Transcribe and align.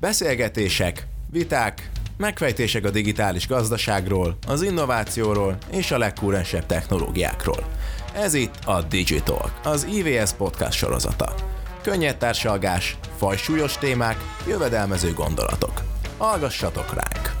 Beszélgetések, 0.00 1.06
viták, 1.30 1.90
megfejtések 2.16 2.84
a 2.84 2.90
digitális 2.90 3.46
gazdaságról, 3.46 4.36
az 4.46 4.62
innovációról 4.62 5.56
és 5.70 5.90
a 5.90 5.98
legkúrensebb 5.98 6.66
technológiákról. 6.66 7.66
Ez 8.14 8.34
itt 8.34 8.54
a 8.64 8.82
Digital, 8.82 9.52
az 9.64 9.86
IVS 9.92 10.32
podcast 10.32 10.78
sorozata. 10.78 11.34
Könnyed 11.82 12.16
társalgás, 12.16 12.96
fajsúlyos 13.16 13.78
témák, 13.78 14.16
jövedelmező 14.48 15.12
gondolatok. 15.12 15.82
Hallgassatok 16.18 16.94
ránk! 16.94 17.36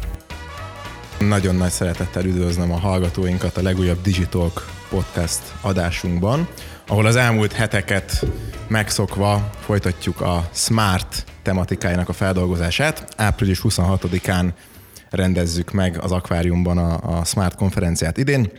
Nagyon 1.18 1.54
nagy 1.54 1.70
szeretettel 1.70 2.24
üdvözlöm 2.24 2.72
a 2.72 2.78
hallgatóinkat 2.78 3.56
a 3.56 3.62
legújabb 3.62 4.02
Digital 4.02 4.52
podcast 4.88 5.42
adásunkban, 5.60 6.48
ahol 6.86 7.06
az 7.06 7.16
elmúlt 7.16 7.52
heteket 7.52 8.26
megszokva 8.68 9.50
folytatjuk 9.60 10.20
a 10.20 10.48
Smart 10.52 11.24
tematikájának 11.42 12.08
a 12.08 12.12
feldolgozását. 12.12 13.14
Április 13.16 13.60
26-án 13.62 14.52
rendezzük 15.10 15.72
meg 15.72 15.98
az 16.00 16.12
akváriumban 16.12 16.78
a, 16.78 17.18
a 17.18 17.24
Smart 17.24 17.54
konferenciát 17.54 18.16
idén, 18.16 18.50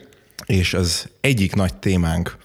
és 0.45 0.73
az 0.73 1.09
egyik 1.21 1.55
nagy 1.55 1.73
témánk, 1.73 2.37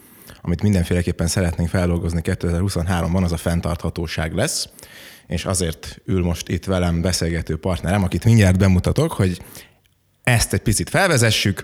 amit 0.43 0.63
mindenféleképpen 0.63 1.27
szeretnénk 1.27 1.69
feldolgozni 1.69 2.21
2023-ban, 2.25 3.23
az 3.23 3.33
a 3.33 3.37
fenntarthatóság 3.37 4.35
lesz 4.35 4.69
és 5.27 5.45
azért 5.45 6.01
ül 6.05 6.23
most 6.23 6.49
itt 6.49 6.65
velem 6.65 7.01
beszélgető 7.01 7.57
partnerem, 7.57 8.03
akit 8.03 8.25
mindjárt 8.25 8.59
bemutatok, 8.59 9.13
hogy 9.13 9.43
ezt 10.23 10.53
egy 10.53 10.61
picit 10.61 10.91
felvezessük. 10.91 11.63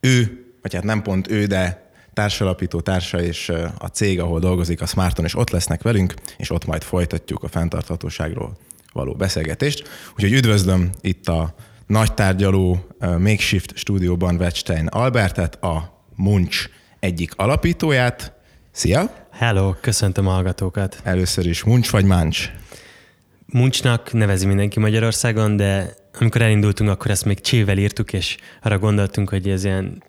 Ő, 0.00 0.44
vagy 0.62 0.74
hát 0.74 0.84
nem 0.84 1.02
pont 1.02 1.30
ő, 1.30 1.46
de 1.46 1.87
társalapító 2.18 2.80
társa 2.80 3.22
és 3.22 3.52
a 3.78 3.86
cég, 3.86 4.20
ahol 4.20 4.40
dolgozik, 4.40 4.80
a 4.80 4.86
Smarton, 4.86 5.24
és 5.24 5.36
ott 5.36 5.50
lesznek 5.50 5.82
velünk, 5.82 6.14
és 6.36 6.50
ott 6.50 6.66
majd 6.66 6.82
folytatjuk 6.82 7.42
a 7.42 7.48
fenntarthatóságról 7.48 8.56
való 8.92 9.14
beszélgetést. 9.14 9.88
Úgyhogy 10.14 10.32
üdvözlöm 10.32 10.90
itt 11.00 11.28
a 11.28 11.54
nagy 11.86 12.14
tárgyaló 12.14 12.86
Makeshift 12.98 13.76
stúdióban 13.76 14.36
Wettstein 14.36 14.86
Albertet, 14.86 15.62
a 15.62 16.04
Munch 16.16 16.68
egyik 17.00 17.32
alapítóját. 17.36 18.32
Szia! 18.70 19.26
Hello, 19.30 19.74
köszöntöm 19.80 20.26
a 20.26 20.30
hallgatókat. 20.30 21.00
Először 21.02 21.46
is 21.46 21.64
Munch 21.64 21.90
vagy 21.90 22.04
Mancs? 22.04 22.50
Muncsnak 23.46 24.12
nevezi 24.12 24.46
mindenki 24.46 24.80
Magyarországon, 24.80 25.56
de 25.56 25.94
amikor 26.20 26.42
elindultunk, 26.42 26.90
akkor 26.90 27.10
ezt 27.10 27.24
még 27.24 27.40
csével 27.40 27.78
írtuk, 27.78 28.12
és 28.12 28.36
arra 28.62 28.78
gondoltunk, 28.78 29.28
hogy 29.28 29.48
ez 29.48 29.64
ilyen 29.64 30.02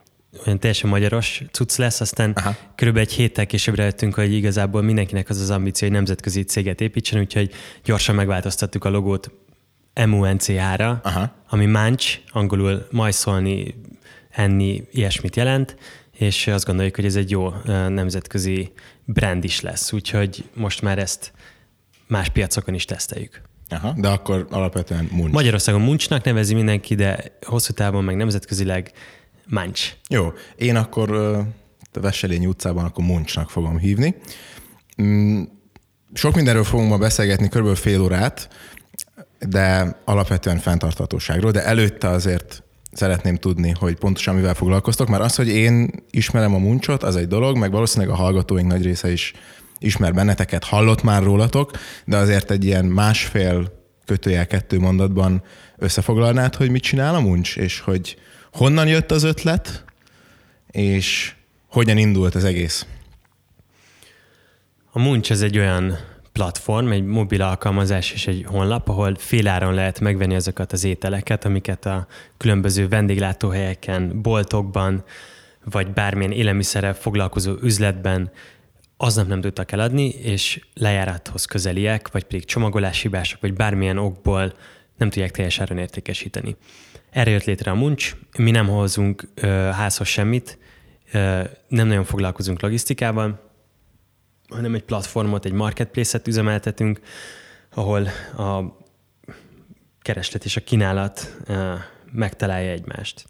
olyan 0.46 0.60
teljesen 0.60 0.90
magyaros 0.90 1.42
cucc 1.52 1.78
lesz, 1.78 2.02
aztán 2.02 2.32
Aha. 2.32 2.56
körülbelül 2.76 3.08
egy 3.10 3.16
héttel 3.16 3.46
később 3.46 3.76
rájöttünk, 3.76 4.14
hogy 4.14 4.34
igazából 4.34 4.82
mindenkinek 4.82 5.30
az 5.30 5.40
az 5.40 5.50
ambíció, 5.50 5.88
hogy 5.88 5.98
nemzetközi 5.98 6.44
céget 6.44 6.82
építsen, 6.82 7.20
úgyhogy 7.20 7.52
gyorsan 7.84 8.16
megváltoztattuk 8.16 8.84
a 8.84 8.90
logót 8.90 9.32
MUNCH-ra, 10.06 11.02
ami 11.50 11.66
manch, 11.66 12.20
angolul 12.32 12.88
majszolni, 12.92 13.76
enni, 14.30 14.84
ilyesmit 14.92 15.36
jelent, 15.36 15.76
és 16.18 16.48
azt 16.48 16.66
gondoljuk, 16.66 16.96
hogy 16.96 17.06
ez 17.06 17.16
egy 17.16 17.30
jó 17.30 17.54
nemzetközi 17.88 18.72
brand 19.06 19.44
is 19.44 19.62
lesz, 19.62 19.92
úgyhogy 19.92 20.50
most 20.54 20.82
már 20.82 20.98
ezt 20.98 21.32
más 22.08 22.30
piacokon 22.30 22.74
is 22.74 22.86
teszteljük. 22.86 23.42
Aha, 23.70 23.94
de 23.98 24.08
akkor 24.08 24.48
alapvetően 24.50 25.08
Munch. 25.12 25.34
Magyarországon 25.34 25.82
Munchnak 25.82 26.24
nevezi 26.24 26.54
mindenki, 26.54 26.96
de 26.96 27.38
hosszú 27.42 27.74
távon 27.74 28.04
meg 28.04 28.16
nemzetközileg 28.16 28.92
Munch. 29.50 29.94
Jó, 30.09 30.33
én 30.55 30.75
akkor 30.75 31.11
a 31.11 31.47
Veselény 31.94 32.45
utcában 32.45 32.86
akkor 32.86 33.03
Munchnak 33.03 33.50
fogom 33.50 33.78
hívni. 33.78 34.16
Mm, 35.02 35.44
sok 36.14 36.36
mindenről 36.36 36.64
fogunk 36.64 36.89
ma 36.89 36.97
beszélgetni, 36.97 37.47
körülbelül 37.47 37.80
fél 37.80 38.02
órát, 38.02 38.50
de 39.47 39.97
alapvetően 40.05 40.58
fenntarthatóságról, 40.58 41.52
de 41.52 41.66
előtte 41.66 42.08
azért 42.08 42.64
szeretném 42.92 43.36
tudni, 43.36 43.73
hogy 43.80 43.95
pontosan 43.95 44.36
mivel 44.36 44.54
foglalkoztok, 44.54 45.08
mert 45.08 45.23
az, 45.23 45.36
hogy 45.36 45.48
én 45.48 45.89
ismerem 46.09 46.54
a 46.54 46.58
muncsot, 46.58 47.04
az 47.04 47.15
egy 47.15 47.27
dolog, 47.27 47.58
meg 47.58 47.71
valószínűleg 47.71 48.14
a 48.14 48.17
hallgatóink 48.17 48.67
nagy 48.67 48.83
része 48.83 49.11
is 49.11 49.33
ismer 49.80 50.14
benneteket, 50.14 50.64
hallott 50.64 51.04
már 51.04 51.23
rólatok, 51.23 51.71
de 52.05 52.17
azért 52.17 52.52
egy 52.52 52.65
ilyen 52.65 52.86
másfél 52.86 53.71
kötőjel 54.05 54.48
kettő 54.48 54.80
mondatban 54.80 55.43
összefoglalnád, 55.77 56.55
hogy 56.55 56.70
mit 56.70 56.83
csinál 56.83 57.15
a 57.15 57.20
muncs, 57.20 57.58
és 57.58 57.80
hogy 57.80 58.17
honnan 58.52 58.87
jött 58.87 59.11
az 59.11 59.23
ötlet, 59.23 59.83
és 60.71 61.33
hogyan 61.67 61.98
indult 61.98 62.36
az 62.36 62.43
egész? 62.43 62.86
A 64.92 64.99
Munch 64.99 65.32
ez 65.32 65.42
egy 65.42 65.58
olyan 65.58 65.98
platform, 66.32 66.92
egy 66.92 67.05
mobil 67.05 67.42
alkalmazás 67.42 68.11
és 68.11 68.27
egy 68.27 68.43
honlap, 68.48 68.89
ahol 68.89 69.15
féláron 69.15 69.73
lehet 69.73 69.99
megvenni 69.99 70.36
azokat 70.36 70.71
az 70.71 70.83
ételeket, 70.83 71.45
amiket 71.45 71.86
a 71.86 72.08
különböző 72.38 72.88
vendéglátóhelyeken, 72.88 74.21
boltokban, 74.21 75.04
vagy 75.64 75.88
bármilyen 75.88 76.32
élelmiszerrel 76.32 76.93
foglalkozó 76.93 77.54
üzletben 77.61 78.32
aznap 78.98 79.27
nem 79.27 79.42
tudtak 79.42 79.71
eladni, 79.71 80.08
és 80.08 80.61
lejárathoz 80.73 81.45
közeliek, 81.45 82.11
vagy 82.11 82.23
pedig 82.23 82.45
csomagolási 82.45 83.02
hibások, 83.02 83.42
vagy 83.42 83.54
bármilyen 83.54 83.98
okból 83.98 84.54
nem 84.98 85.09
tudják 85.09 85.32
teljes 85.32 85.59
áron 85.59 85.77
értékesíteni. 85.77 86.55
Erre 87.09 87.31
jött 87.31 87.43
létre 87.43 87.71
a 87.71 87.75
Munch, 87.75 88.15
mi 88.37 88.52
nem 88.52 88.67
hozunk 88.67 89.30
ö, 89.33 89.47
házhoz 89.47 90.08
semmit, 90.08 90.58
ö, 91.11 91.42
nem 91.67 91.87
nagyon 91.87 92.03
foglalkozunk 92.03 92.61
logisztikával, 92.61 93.52
hanem 94.49 94.73
egy 94.73 94.83
platformot, 94.83 95.45
egy 95.45 95.52
marketplace-et 95.52 96.27
üzemeltetünk, 96.27 96.99
ahol 97.73 98.08
a 98.37 98.77
kereslet 100.02 100.45
és 100.45 100.55
a 100.55 100.64
kínálat 100.64 101.37
ö, 101.45 101.73
megtalálja 102.11 102.71
egymást. 102.71 103.26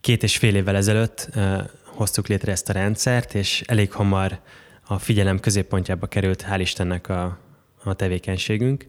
Két 0.00 0.22
és 0.22 0.36
fél 0.36 0.54
évvel 0.54 0.76
ezelőtt 0.76 1.28
ö, 1.34 1.62
hoztuk 1.84 2.26
létre 2.26 2.52
ezt 2.52 2.68
a 2.68 2.72
rendszert, 2.72 3.34
és 3.34 3.62
elég 3.66 3.92
hamar 3.92 4.40
a 4.86 4.98
figyelem 4.98 5.40
középpontjába 5.40 6.06
került, 6.06 6.44
hál' 6.50 6.60
Istennek 6.60 7.08
a, 7.08 7.38
a 7.84 7.94
tevékenységünk, 7.94 8.86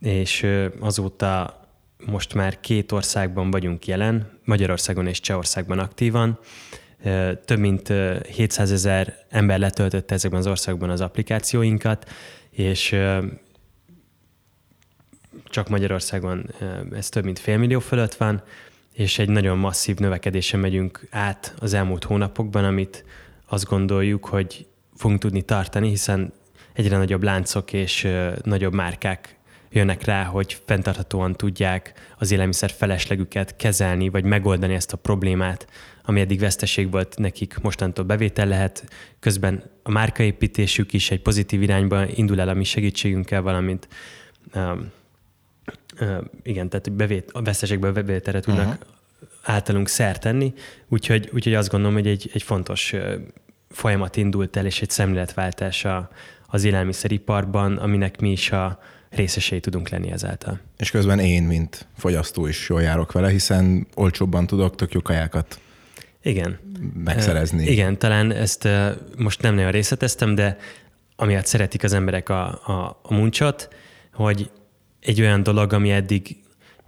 és 0.00 0.46
azóta 0.80 1.61
most 2.06 2.34
már 2.34 2.60
két 2.60 2.92
országban 2.92 3.50
vagyunk 3.50 3.86
jelen, 3.86 4.38
Magyarországon 4.44 5.06
és 5.06 5.20
Csehországban 5.20 5.78
aktívan. 5.78 6.38
Több 7.44 7.58
mint 7.58 7.92
700 8.34 8.72
ezer 8.72 9.16
ember 9.28 9.58
letöltötte 9.58 10.14
ezekben 10.14 10.40
az 10.40 10.46
országban 10.46 10.90
az 10.90 11.00
applikációinkat, 11.00 12.10
és 12.50 12.96
csak 15.44 15.68
Magyarországon 15.68 16.50
ez 16.92 17.08
több 17.08 17.24
mint 17.24 17.38
félmillió 17.38 17.78
fölött 17.78 18.14
van, 18.14 18.42
és 18.92 19.18
egy 19.18 19.28
nagyon 19.28 19.58
masszív 19.58 19.96
növekedésen 19.96 20.60
megyünk 20.60 21.06
át 21.10 21.54
az 21.58 21.74
elmúlt 21.74 22.04
hónapokban, 22.04 22.64
amit 22.64 23.04
azt 23.46 23.64
gondoljuk, 23.64 24.24
hogy 24.24 24.66
fogunk 24.96 25.20
tudni 25.20 25.42
tartani, 25.42 25.88
hiszen 25.88 26.32
egyre 26.72 26.96
nagyobb 26.96 27.22
láncok 27.22 27.72
és 27.72 28.08
nagyobb 28.42 28.74
márkák 28.74 29.36
jönnek 29.72 30.04
rá, 30.04 30.24
hogy 30.24 30.62
fenntarthatóan 30.64 31.32
tudják 31.32 31.92
az 32.18 32.30
élelmiszer 32.30 32.70
feleslegüket 32.70 33.56
kezelni, 33.56 34.08
vagy 34.08 34.24
megoldani 34.24 34.74
ezt 34.74 34.92
a 34.92 34.96
problémát, 34.96 35.66
ami 36.04 36.20
eddig 36.20 36.38
veszteség 36.38 36.90
volt 36.90 37.18
nekik, 37.18 37.58
mostantól 37.58 38.04
bevétel 38.04 38.46
lehet. 38.46 38.84
Közben 39.20 39.62
a 39.82 39.90
márkaépítésük 39.90 40.92
is 40.92 41.10
egy 41.10 41.22
pozitív 41.22 41.62
irányba 41.62 42.06
indul 42.14 42.40
el 42.40 42.48
a 42.48 42.54
mi 42.54 42.64
segítségünkkel, 42.64 43.42
valamint 43.42 43.88
um, 44.54 44.90
uh, 46.00 46.18
igen, 46.42 46.68
tehát 46.68 46.92
bevét, 46.92 47.30
a 47.32 47.42
veszteségből 47.42 47.92
bevételre 47.92 48.40
tudnak 48.40 48.66
uh-huh. 48.66 48.84
általunk 49.42 49.88
szert 49.88 50.20
tenni, 50.20 50.52
úgyhogy, 50.88 51.30
úgyhogy 51.32 51.54
azt 51.54 51.70
gondolom, 51.70 51.94
hogy 51.94 52.06
egy, 52.06 52.30
egy 52.32 52.42
fontos 52.42 52.94
folyamat 53.70 54.16
indult 54.16 54.56
el, 54.56 54.66
és 54.66 54.82
egy 54.82 54.90
szemléletváltás 54.90 55.84
a, 55.84 56.10
az 56.46 56.64
élelmiszeriparban, 56.64 57.76
aminek 57.76 58.20
mi 58.20 58.30
is 58.30 58.50
a 58.50 58.80
részesei 59.14 59.60
tudunk 59.60 59.88
lenni 59.88 60.10
ezáltal. 60.10 60.60
És 60.76 60.90
közben 60.90 61.18
én, 61.18 61.42
mint 61.42 61.86
fogyasztó 61.98 62.46
is 62.46 62.68
jól 62.68 62.82
járok 62.82 63.12
vele, 63.12 63.30
hiszen 63.30 63.86
olcsóbban 63.94 64.46
tudok 64.46 64.74
tök 64.74 64.92
jó 64.92 65.02
kajákat 65.02 65.60
igen. 66.22 66.58
megszerezni. 67.04 67.66
Igen, 67.66 67.98
talán 67.98 68.32
ezt 68.32 68.68
most 69.16 69.42
nem 69.42 69.54
nagyon 69.54 69.70
részleteztem, 69.70 70.34
de 70.34 70.56
amiatt 71.16 71.46
szeretik 71.46 71.84
az 71.84 71.92
emberek 71.92 72.28
a, 72.28 72.46
a, 72.66 73.00
a 73.02 73.14
muncsot, 73.14 73.68
hogy 74.12 74.50
egy 75.00 75.20
olyan 75.20 75.42
dolog, 75.42 75.72
ami 75.72 75.90
eddig 75.90 76.36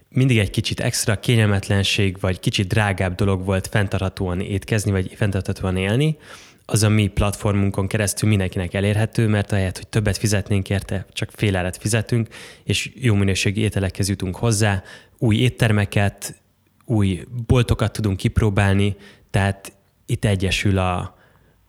mindig 0.08 0.38
egy 0.38 0.50
kicsit 0.50 0.80
extra 0.80 1.20
kényelmetlenség, 1.20 2.16
vagy 2.20 2.40
kicsit 2.40 2.66
drágább 2.66 3.14
dolog 3.14 3.44
volt 3.44 3.66
fenntarthatóan 3.66 4.40
étkezni, 4.40 4.90
vagy 4.90 5.12
fenntarthatóan 5.14 5.76
élni, 5.76 6.16
az 6.66 6.82
a 6.82 6.88
mi 6.88 7.06
platformunkon 7.06 7.86
keresztül 7.86 8.28
mindenkinek 8.28 8.74
elérhető, 8.74 9.28
mert 9.28 9.52
ahelyett, 9.52 9.76
hogy 9.76 9.88
többet 9.88 10.16
fizetnénk 10.16 10.70
érte, 10.70 11.06
csak 11.12 11.30
fél 11.32 11.56
árat 11.56 11.76
fizetünk, 11.76 12.28
és 12.64 12.92
jó 12.94 13.14
minőségi 13.14 13.60
ételekhez 13.60 14.08
jutunk 14.08 14.36
hozzá, 14.36 14.82
új 15.18 15.36
éttermeket, 15.36 16.42
új 16.84 17.24
boltokat 17.46 17.92
tudunk 17.92 18.16
kipróbálni, 18.16 18.96
tehát 19.30 19.72
itt 20.06 20.24
egyesül 20.24 20.78
a, 20.78 21.16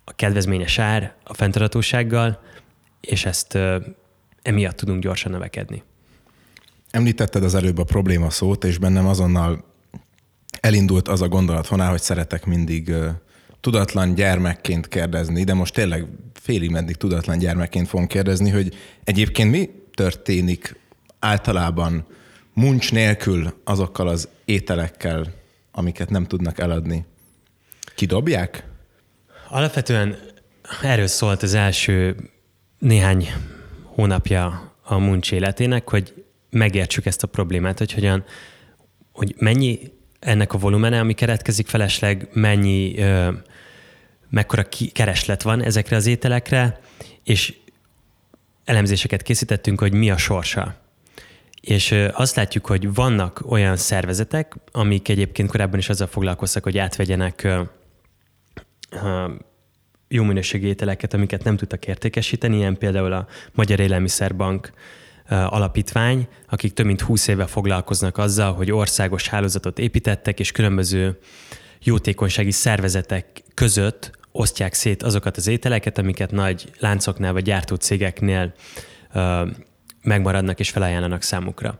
a 0.03 0.13
kedvezményes 0.15 0.79
ár 0.79 1.15
a 1.23 1.33
fenntarthatósággal, 1.33 2.41
és 3.01 3.25
ezt 3.25 3.53
ö, 3.53 3.77
emiatt 4.41 4.75
tudunk 4.75 5.01
gyorsan 5.01 5.31
növekedni. 5.31 5.83
említetted 6.91 7.43
az 7.43 7.55
előbb 7.55 7.77
a 7.77 7.83
probléma 7.83 8.29
szót, 8.29 8.63
és 8.63 8.77
bennem 8.77 9.07
azonnal 9.07 9.63
elindult 10.59 11.07
az 11.07 11.21
a 11.21 11.27
gondolat 11.27 11.67
honál, 11.67 11.89
hogy 11.89 12.01
szeretek 12.01 12.45
mindig 12.45 12.93
tudatlan 13.65 14.13
gyermekként 14.13 14.87
kérdezni, 14.87 15.43
de 15.43 15.53
most 15.53 15.73
tényleg 15.73 16.05
félig 16.33 16.69
meddig 16.69 16.95
tudatlan 16.95 17.37
gyermekként 17.37 17.87
fogom 17.87 18.07
kérdezni, 18.07 18.49
hogy 18.49 18.75
egyébként 19.03 19.51
mi 19.51 19.69
történik 19.93 20.79
általában 21.19 22.05
muncs 22.53 22.91
nélkül 22.91 23.53
azokkal 23.63 24.07
az 24.07 24.29
ételekkel, 24.45 25.33
amiket 25.71 26.09
nem 26.09 26.25
tudnak 26.25 26.59
eladni? 26.59 27.05
Kidobják? 27.95 28.67
Alapvetően 29.49 30.17
erről 30.81 31.07
szólt 31.07 31.43
az 31.43 31.53
első 31.53 32.15
néhány 32.79 33.27
hónapja 33.83 34.73
a 34.83 34.97
muncs 34.97 35.31
életének, 35.31 35.89
hogy 35.89 36.25
megértsük 36.49 37.05
ezt 37.05 37.23
a 37.23 37.27
problémát, 37.27 37.77
hogy 37.77 37.93
hogyan, 37.93 38.23
hogy 39.11 39.35
mennyi 39.37 39.79
ennek 40.25 40.53
a 40.53 40.57
volumene, 40.57 40.99
ami 40.99 41.13
keretkezik 41.13 41.67
felesleg, 41.67 42.27
mennyi, 42.33 42.97
ö, 42.97 43.31
mekkora 44.29 44.63
ki, 44.63 44.87
kereslet 44.87 45.41
van 45.41 45.63
ezekre 45.63 45.95
az 45.95 46.05
ételekre, 46.05 46.79
és 47.23 47.53
elemzéseket 48.65 49.21
készítettünk, 49.21 49.79
hogy 49.79 49.93
mi 49.93 50.11
a 50.11 50.17
sorsa. 50.17 50.75
És 51.61 51.91
ö, 51.91 52.07
azt 52.11 52.35
látjuk, 52.35 52.65
hogy 52.65 52.93
vannak 52.93 53.41
olyan 53.49 53.77
szervezetek, 53.77 54.55
amik 54.71 55.09
egyébként 55.09 55.49
korábban 55.49 55.79
is 55.79 55.89
azzal 55.89 56.07
foglalkoztak, 56.07 56.63
hogy 56.63 56.77
átvegyenek 56.77 57.43
ö, 57.43 57.61
ö, 58.89 59.31
jó 60.07 60.23
minőségű 60.23 60.67
ételeket, 60.67 61.13
amiket 61.13 61.43
nem 61.43 61.57
tudtak 61.57 61.87
értékesíteni, 61.87 62.57
ilyen 62.57 62.77
például 62.77 63.13
a 63.13 63.27
Magyar 63.53 63.79
Élelmiszerbank 63.79 64.71
alapítvány, 65.29 66.27
akik 66.49 66.73
több 66.73 66.85
mint 66.85 67.01
20 67.01 67.27
éve 67.27 67.45
foglalkoznak 67.45 68.17
azzal, 68.17 68.53
hogy 68.53 68.71
országos 68.71 69.27
hálózatot 69.27 69.79
építettek, 69.79 70.39
és 70.39 70.51
különböző 70.51 71.19
jótékonysági 71.83 72.51
szervezetek 72.51 73.43
között 73.53 74.11
osztják 74.31 74.73
szét 74.73 75.03
azokat 75.03 75.37
az 75.37 75.47
ételeket, 75.47 75.97
amiket 75.97 76.31
nagy 76.31 76.71
láncoknál 76.79 77.33
vagy 77.33 77.43
gyártócégeknél 77.43 78.53
megmaradnak 80.01 80.59
és 80.59 80.69
felajánlanak 80.69 81.21
számukra. 81.21 81.79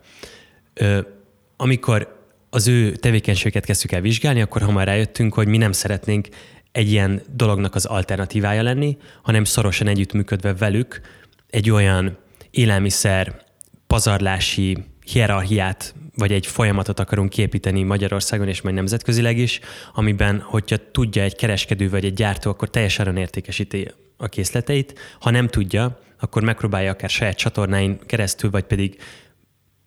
amikor 1.58 2.24
az 2.50 2.68
ő 2.68 2.92
tevékenységeket 2.92 3.66
kezdtük 3.66 3.92
el 3.92 4.02
vizsgálni, 4.02 4.42
akkor 4.42 4.62
hamar 4.62 4.86
rájöttünk, 4.86 5.34
hogy 5.34 5.48
mi 5.48 5.58
nem 5.58 5.72
szeretnénk 5.72 6.28
egy 6.72 6.92
ilyen 6.92 7.22
dolognak 7.36 7.76
az 7.76 7.86
alternatívája 7.86 8.64
lenni, 8.64 8.98
hanem 9.24 9.44
szorosan 9.44 9.88
együttműködve 9.88 10.54
velük 10.54 11.02
egy 11.50 11.70
olyan 11.70 12.18
élelmiszer 12.58 13.44
pazarlási 13.88 14.78
hierarchiát, 15.06 15.96
vagy 16.16 16.32
egy 16.32 16.48
folyamatot 16.48 17.00
akarunk 17.00 17.30
képíteni 17.30 17.84
Magyarországon 17.84 18.48
és 18.48 18.62
majd 18.62 18.76
nemzetközileg 18.76 19.38
is, 19.38 19.60
amiben, 19.94 20.40
hogyha 20.40 20.92
tudja 20.92 21.24
egy 21.24 21.36
kereskedő 21.36 21.90
vagy 21.90 22.06
egy 22.06 22.14
gyártó, 22.14 22.50
akkor 22.50 22.70
teljesen 22.70 23.18
értékesíti 23.18 23.92
a 24.18 24.28
készleteit. 24.28 25.00
Ha 25.20 25.30
nem 25.30 25.48
tudja, 25.48 26.00
akkor 26.20 26.44
megpróbálja 26.44 26.92
akár 26.92 27.10
saját 27.10 27.38
csatornáin 27.38 28.00
keresztül, 28.06 28.50
vagy 28.50 28.64
pedig 28.64 28.98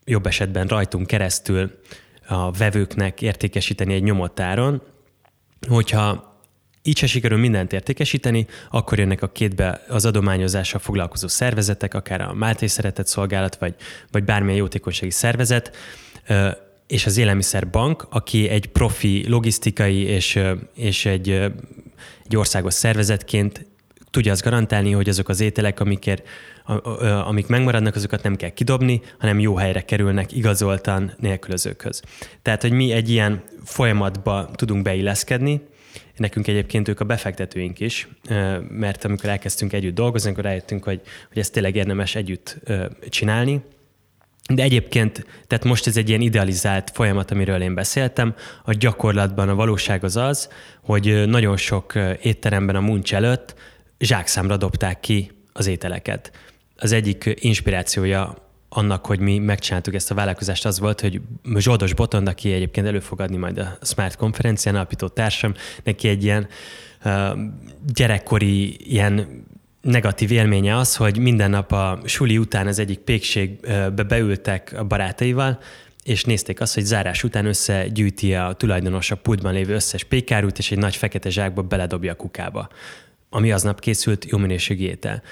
jobb 0.04 0.26
esetben 0.26 0.66
rajtunk 0.66 1.06
keresztül 1.06 1.78
a 2.28 2.50
vevőknek 2.50 3.22
értékesíteni 3.22 3.94
egy 3.94 4.02
nyomott 4.02 4.40
áron. 4.40 4.82
Hogyha 5.68 6.27
így 6.88 6.96
se 6.96 7.06
sikerül 7.06 7.38
mindent 7.38 7.72
értékesíteni, 7.72 8.46
akkor 8.70 8.98
jönnek 8.98 9.22
a 9.22 9.28
kétbe 9.28 9.84
az 9.88 10.04
adományozással 10.04 10.80
foglalkozó 10.80 11.28
szervezetek, 11.28 11.94
akár 11.94 12.20
a 12.20 12.34
Máté 12.34 12.66
Szeretett 12.66 13.06
Szolgálat, 13.06 13.56
vagy, 13.56 13.74
vagy 14.10 14.24
bármilyen 14.24 14.58
jótékonysági 14.58 15.10
szervezet, 15.10 15.76
és 16.86 17.06
az 17.06 17.16
Élelmiszerbank, 17.16 18.06
aki 18.10 18.48
egy 18.48 18.66
profi 18.66 19.28
logisztikai 19.28 20.02
és, 20.02 20.38
és 20.74 21.06
egy, 21.06 21.30
egy 22.24 22.36
országos 22.36 22.74
szervezetként 22.74 23.66
tudja 24.10 24.32
azt 24.32 24.42
garantálni, 24.42 24.90
hogy 24.90 25.08
azok 25.08 25.28
az 25.28 25.40
ételek, 25.40 25.80
amikért, 25.80 26.26
amik 27.24 27.46
megmaradnak, 27.46 27.94
azokat 27.94 28.22
nem 28.22 28.36
kell 28.36 28.50
kidobni, 28.50 29.00
hanem 29.18 29.40
jó 29.40 29.56
helyre 29.56 29.80
kerülnek 29.80 30.32
igazoltan 30.32 31.12
nélkülözőkhöz. 31.18 32.02
Tehát, 32.42 32.62
hogy 32.62 32.72
mi 32.72 32.92
egy 32.92 33.10
ilyen 33.10 33.42
folyamatba 33.64 34.50
tudunk 34.54 34.82
beilleszkedni, 34.82 35.60
Nekünk 36.16 36.46
egyébként 36.46 36.88
ők 36.88 37.00
a 37.00 37.04
befektetőink 37.04 37.80
is, 37.80 38.08
mert 38.68 39.04
amikor 39.04 39.28
elkezdtünk 39.28 39.72
együtt 39.72 39.94
dolgozni, 39.94 40.30
akkor 40.30 40.44
rájöttünk, 40.44 40.84
hogy, 40.84 41.00
hogy 41.28 41.38
ezt 41.38 41.52
tényleg 41.52 41.76
érdemes 41.76 42.14
együtt 42.14 42.58
csinálni. 43.08 43.62
De 44.54 44.62
egyébként, 44.62 45.26
tehát 45.46 45.64
most 45.64 45.86
ez 45.86 45.96
egy 45.96 46.08
ilyen 46.08 46.20
idealizált 46.20 46.90
folyamat, 46.94 47.30
amiről 47.30 47.62
én 47.62 47.74
beszéltem. 47.74 48.34
A 48.64 48.72
gyakorlatban 48.72 49.48
a 49.48 49.54
valóság 49.54 50.04
az 50.04 50.16
az, 50.16 50.48
hogy 50.82 51.26
nagyon 51.26 51.56
sok 51.56 51.92
étteremben 52.22 52.76
a 52.76 52.80
muncs 52.80 53.14
előtt 53.14 53.54
zsákszámra 53.98 54.56
dobták 54.56 55.00
ki 55.00 55.30
az 55.52 55.66
ételeket. 55.66 56.32
Az 56.76 56.92
egyik 56.92 57.34
inspirációja 57.34 58.47
annak, 58.68 59.06
hogy 59.06 59.18
mi 59.18 59.38
megcsináltuk 59.38 59.94
ezt 59.94 60.10
a 60.10 60.14
vállalkozást, 60.14 60.66
az 60.66 60.78
volt, 60.78 61.00
hogy 61.00 61.20
Zsoldos 61.56 61.94
Botond, 61.94 62.28
aki 62.28 62.52
egyébként 62.52 62.86
elő 62.86 63.00
fog 63.00 63.20
adni 63.20 63.36
majd 63.36 63.58
a 63.58 63.78
Smart 63.82 64.16
konferencián, 64.16 64.74
alapító 64.74 65.08
társam, 65.08 65.54
neki 65.84 66.08
egy 66.08 66.24
ilyen 66.24 66.48
uh, 67.04 67.38
gyerekkori 67.94 68.76
ilyen 68.94 69.46
negatív 69.80 70.30
élménye 70.30 70.76
az, 70.76 70.96
hogy 70.96 71.18
minden 71.18 71.50
nap 71.50 71.72
a 71.72 72.00
suli 72.04 72.38
után 72.38 72.66
az 72.66 72.78
egyik 72.78 72.98
pékségbe 72.98 74.02
beültek 74.02 74.74
a 74.78 74.84
barátaival, 74.84 75.58
és 76.04 76.24
nézték 76.24 76.60
azt, 76.60 76.74
hogy 76.74 76.84
zárás 76.84 77.24
után 77.24 77.46
összegyűjti 77.46 78.34
a 78.34 78.52
tulajdonos 78.52 79.10
a 79.10 79.16
pultban 79.16 79.52
lévő 79.52 79.74
összes 79.74 80.04
pékárút, 80.04 80.58
és 80.58 80.70
egy 80.70 80.78
nagy 80.78 80.96
fekete 80.96 81.30
zsákba 81.30 81.62
beledobja 81.62 82.12
a 82.12 82.16
kukába, 82.16 82.68
ami 83.30 83.52
aznap 83.52 83.80
készült 83.80 84.24
jó 84.24 84.38
minőségű 84.38 84.84
étel 84.84 85.22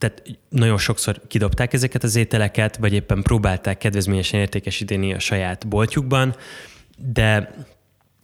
tehát 0.00 0.22
nagyon 0.48 0.78
sokszor 0.78 1.20
kidobták 1.26 1.72
ezeket 1.72 2.02
az 2.02 2.16
ételeket, 2.16 2.76
vagy 2.76 2.92
éppen 2.92 3.22
próbálták 3.22 3.78
kedvezményesen 3.78 4.40
értékesíteni 4.40 5.14
a 5.14 5.18
saját 5.18 5.68
boltjukban, 5.68 6.36
de 6.98 7.54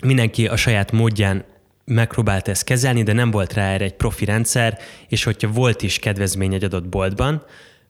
mindenki 0.05 0.46
a 0.46 0.56
saját 0.56 0.93
módján 0.93 1.44
megpróbálta 1.84 2.50
ezt 2.50 2.64
kezelni, 2.64 3.02
de 3.02 3.12
nem 3.12 3.31
volt 3.31 3.52
rá 3.52 3.73
erre 3.73 3.84
egy 3.84 3.94
profi 3.94 4.25
rendszer, 4.25 4.78
és 5.08 5.25
hogyha 5.25 5.50
volt 5.50 5.82
is 5.82 5.99
kedvezmény 5.99 6.55
egy 6.55 6.64
adott 6.64 6.88
boltban, 6.88 7.44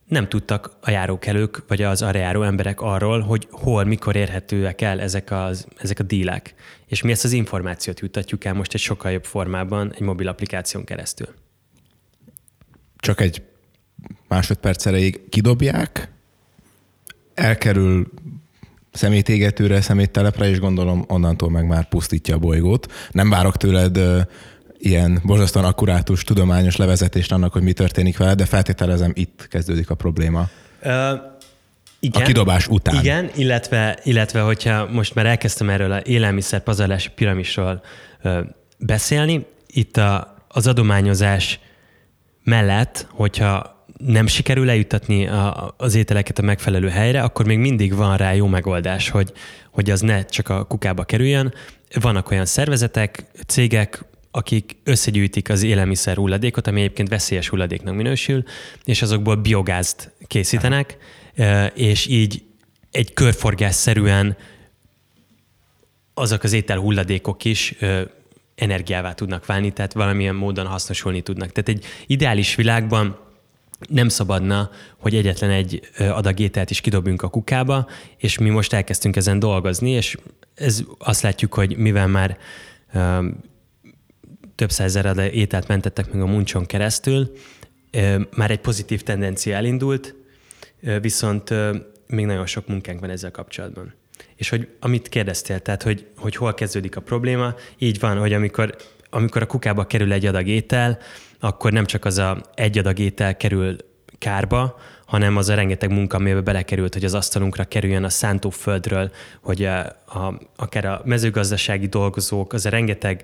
nem 0.06 0.29
tudtak 0.29 0.77
a 0.81 0.91
járókelők, 0.91 1.64
vagy 1.69 1.83
az 1.83 2.02
arra 2.02 2.19
járó 2.19 2.43
emberek 2.43 2.81
arról, 2.81 3.21
hogy 3.21 3.47
hol, 3.50 3.85
mikor 3.85 4.16
érhetőek 4.16 4.81
el 4.81 5.00
ezek, 5.00 5.31
az, 5.31 5.66
ezek 5.78 5.99
a 5.99 6.02
dílek. 6.02 6.55
És 6.87 7.02
mi 7.02 7.11
ezt 7.11 7.25
az 7.25 7.33
információt 7.33 8.00
juttatjuk 8.00 8.45
el 8.45 8.55
most 8.55 8.75
egy 8.75 8.81
sokkal 8.81 9.11
jobb 9.11 9.25
formában 9.25 9.93
egy 9.95 10.00
mobil 10.00 10.28
applikáción 10.28 10.85
keresztül. 10.85 11.28
Csak 12.97 13.21
egy 13.21 13.43
másodperc 14.29 14.87
erejéig 14.87 15.29
kidobják, 15.29 16.11
elkerül 17.35 18.11
szemétégetőre, 18.93 19.81
szeméttelepre, 19.81 20.49
és 20.49 20.59
gondolom 20.59 21.05
onnantól 21.09 21.50
meg 21.50 21.67
már 21.67 21.88
pusztítja 21.88 22.35
a 22.35 22.38
bolygót. 22.38 22.93
Nem 23.11 23.31
várok 23.31 23.57
tőled 23.57 23.99
ilyen 24.79 25.21
borzasztóan 25.25 25.65
akkurátus, 25.65 26.25
tudományos 26.25 26.76
levezetést 26.76 27.33
annak, 27.33 27.53
hogy 27.53 27.62
mi 27.62 27.73
történik 27.73 28.17
vele, 28.17 28.35
de 28.35 28.45
feltételezem 28.45 29.12
itt 29.15 29.47
kezdődik 29.50 29.91
a 29.91 29.95
probléma. 29.95 30.49
Uh, 30.83 30.91
igen, 32.00 32.23
a 32.23 32.25
kidobás 32.25 32.69
után. 32.69 33.00
Igen, 33.00 33.31
illetve, 33.35 33.99
illetve 34.03 34.41
hogyha 34.41 34.87
most 34.91 35.15
már 35.15 35.26
elkezdtem 35.26 35.71
erről 35.71 35.93
a 35.93 36.00
élelmiszer 36.05 36.61
pazarlási 36.61 37.09
piramisról 37.15 37.83
uh, 38.25 38.38
beszélni, 38.79 39.47
itt 39.67 39.97
a, 39.97 40.37
az 40.49 40.67
adományozás 40.67 41.61
mellett, 42.45 43.07
hogyha 43.11 43.75
nem 43.99 44.26
sikerül 44.26 44.71
eljuttatni 44.71 45.26
a, 45.26 45.75
az 45.76 45.95
ételeket 45.95 46.38
a 46.38 46.43
megfelelő 46.43 46.88
helyre, 46.88 47.23
akkor 47.23 47.47
még 47.47 47.59
mindig 47.59 47.95
van 47.95 48.17
rá 48.17 48.35
jó 48.35 48.47
megoldás, 48.47 49.09
hogy, 49.09 49.33
hogy 49.71 49.91
az 49.91 50.00
ne 50.00 50.25
csak 50.25 50.49
a 50.49 50.65
kukába 50.65 51.05
kerüljön. 51.05 51.55
Vannak 52.00 52.31
olyan 52.31 52.45
szervezetek, 52.45 53.25
cégek, 53.47 54.05
akik 54.31 54.76
összegyűjtik 54.85 55.49
az 55.49 55.62
élelmiszer 55.62 56.17
hulladékot, 56.17 56.67
ami 56.67 56.81
egyébként 56.81 57.09
veszélyes 57.09 57.49
hulladéknak 57.49 57.95
minősül, 57.95 58.43
és 58.85 59.03
azokból 59.03 59.35
biogázt 59.35 60.12
készítenek, 60.26 60.97
és 61.75 62.07
így 62.07 62.43
egy 62.91 63.12
körforgásszerűen 63.15 64.37
azok 66.15 66.43
az 66.43 66.53
étel 66.53 66.79
hulladékok 66.79 67.45
is 67.45 67.75
energiává 68.55 69.12
tudnak 69.12 69.47
válni, 69.47 69.73
tehát 69.73 69.93
valamilyen 69.93 70.35
módon 70.35 70.67
hasznosulni 70.67 71.21
tudnak. 71.21 71.53
Tehát 71.53 71.69
egy 71.69 71.85
ideális 72.07 72.55
világban 72.55 73.25
nem 73.88 74.09
szabadna, 74.09 74.71
hogy 74.97 75.14
egyetlen 75.14 75.50
egy 75.50 75.80
adag 75.99 76.40
ételt 76.40 76.71
is 76.71 76.80
kidobjunk 76.80 77.23
a 77.23 77.28
kukába, 77.28 77.88
és 78.16 78.38
mi 78.38 78.49
most 78.49 78.73
elkezdtünk 78.73 79.16
ezen 79.16 79.38
dolgozni, 79.38 79.90
és 79.90 80.16
ez 80.54 80.83
azt 80.99 81.23
látjuk, 81.23 81.54
hogy 81.54 81.76
mivel 81.76 82.06
már 82.06 82.38
több 84.54 84.71
százezer 84.71 85.35
ételt 85.35 85.68
mentettek 85.68 86.12
meg 86.12 86.23
a 86.23 86.26
muncson 86.26 86.66
keresztül, 86.66 87.33
már 88.37 88.50
egy 88.50 88.61
pozitív 88.61 89.02
tendencia 89.02 89.56
elindult, 89.56 90.14
viszont 91.00 91.50
még 92.06 92.26
nagyon 92.26 92.47
sok 92.47 92.68
munkánk 92.68 93.00
van 93.00 93.11
ezzel 93.11 93.30
kapcsolatban. 93.30 93.95
És 94.37 94.49
hogy 94.49 94.68
amit 94.80 95.09
kérdeztél, 95.09 95.61
tehát 95.61 95.83
hogy, 95.83 96.06
hogy 96.16 96.37
hol 96.37 96.54
kezdődik 96.54 96.97
a 96.97 97.00
probléma, 97.00 97.54
így 97.78 98.00
van, 98.00 98.18
hogy 98.18 98.33
amikor, 98.33 98.76
amikor 99.16 99.42
a 99.42 99.46
kukába 99.46 99.87
kerül 99.87 100.12
egy 100.12 100.26
adag 100.26 100.46
étel, 100.46 100.99
akkor 101.40 101.73
nem 101.73 101.85
csak 101.85 102.04
az 102.04 102.18
a 102.18 102.40
egy 102.54 102.78
adag 102.78 102.99
étel 102.99 103.37
kerül 103.37 103.76
kárba, 104.18 104.78
hanem 105.06 105.37
az 105.37 105.49
a 105.49 105.54
rengeteg 105.54 105.90
munka, 105.90 106.16
amiben 106.16 106.44
belekerült, 106.44 106.92
hogy 106.92 107.04
az 107.04 107.14
asztalunkra 107.14 107.64
kerüljön 107.64 108.04
a 108.04 108.08
szántóföldről, 108.08 109.11
hogy 109.40 109.64
a, 109.64 109.78
a, 110.06 110.40
akár 110.56 110.85
a 110.85 111.00
mezőgazdasági 111.04 111.87
dolgozók, 111.87 112.52
az 112.52 112.66
a 112.66 112.68
rengeteg 112.68 113.23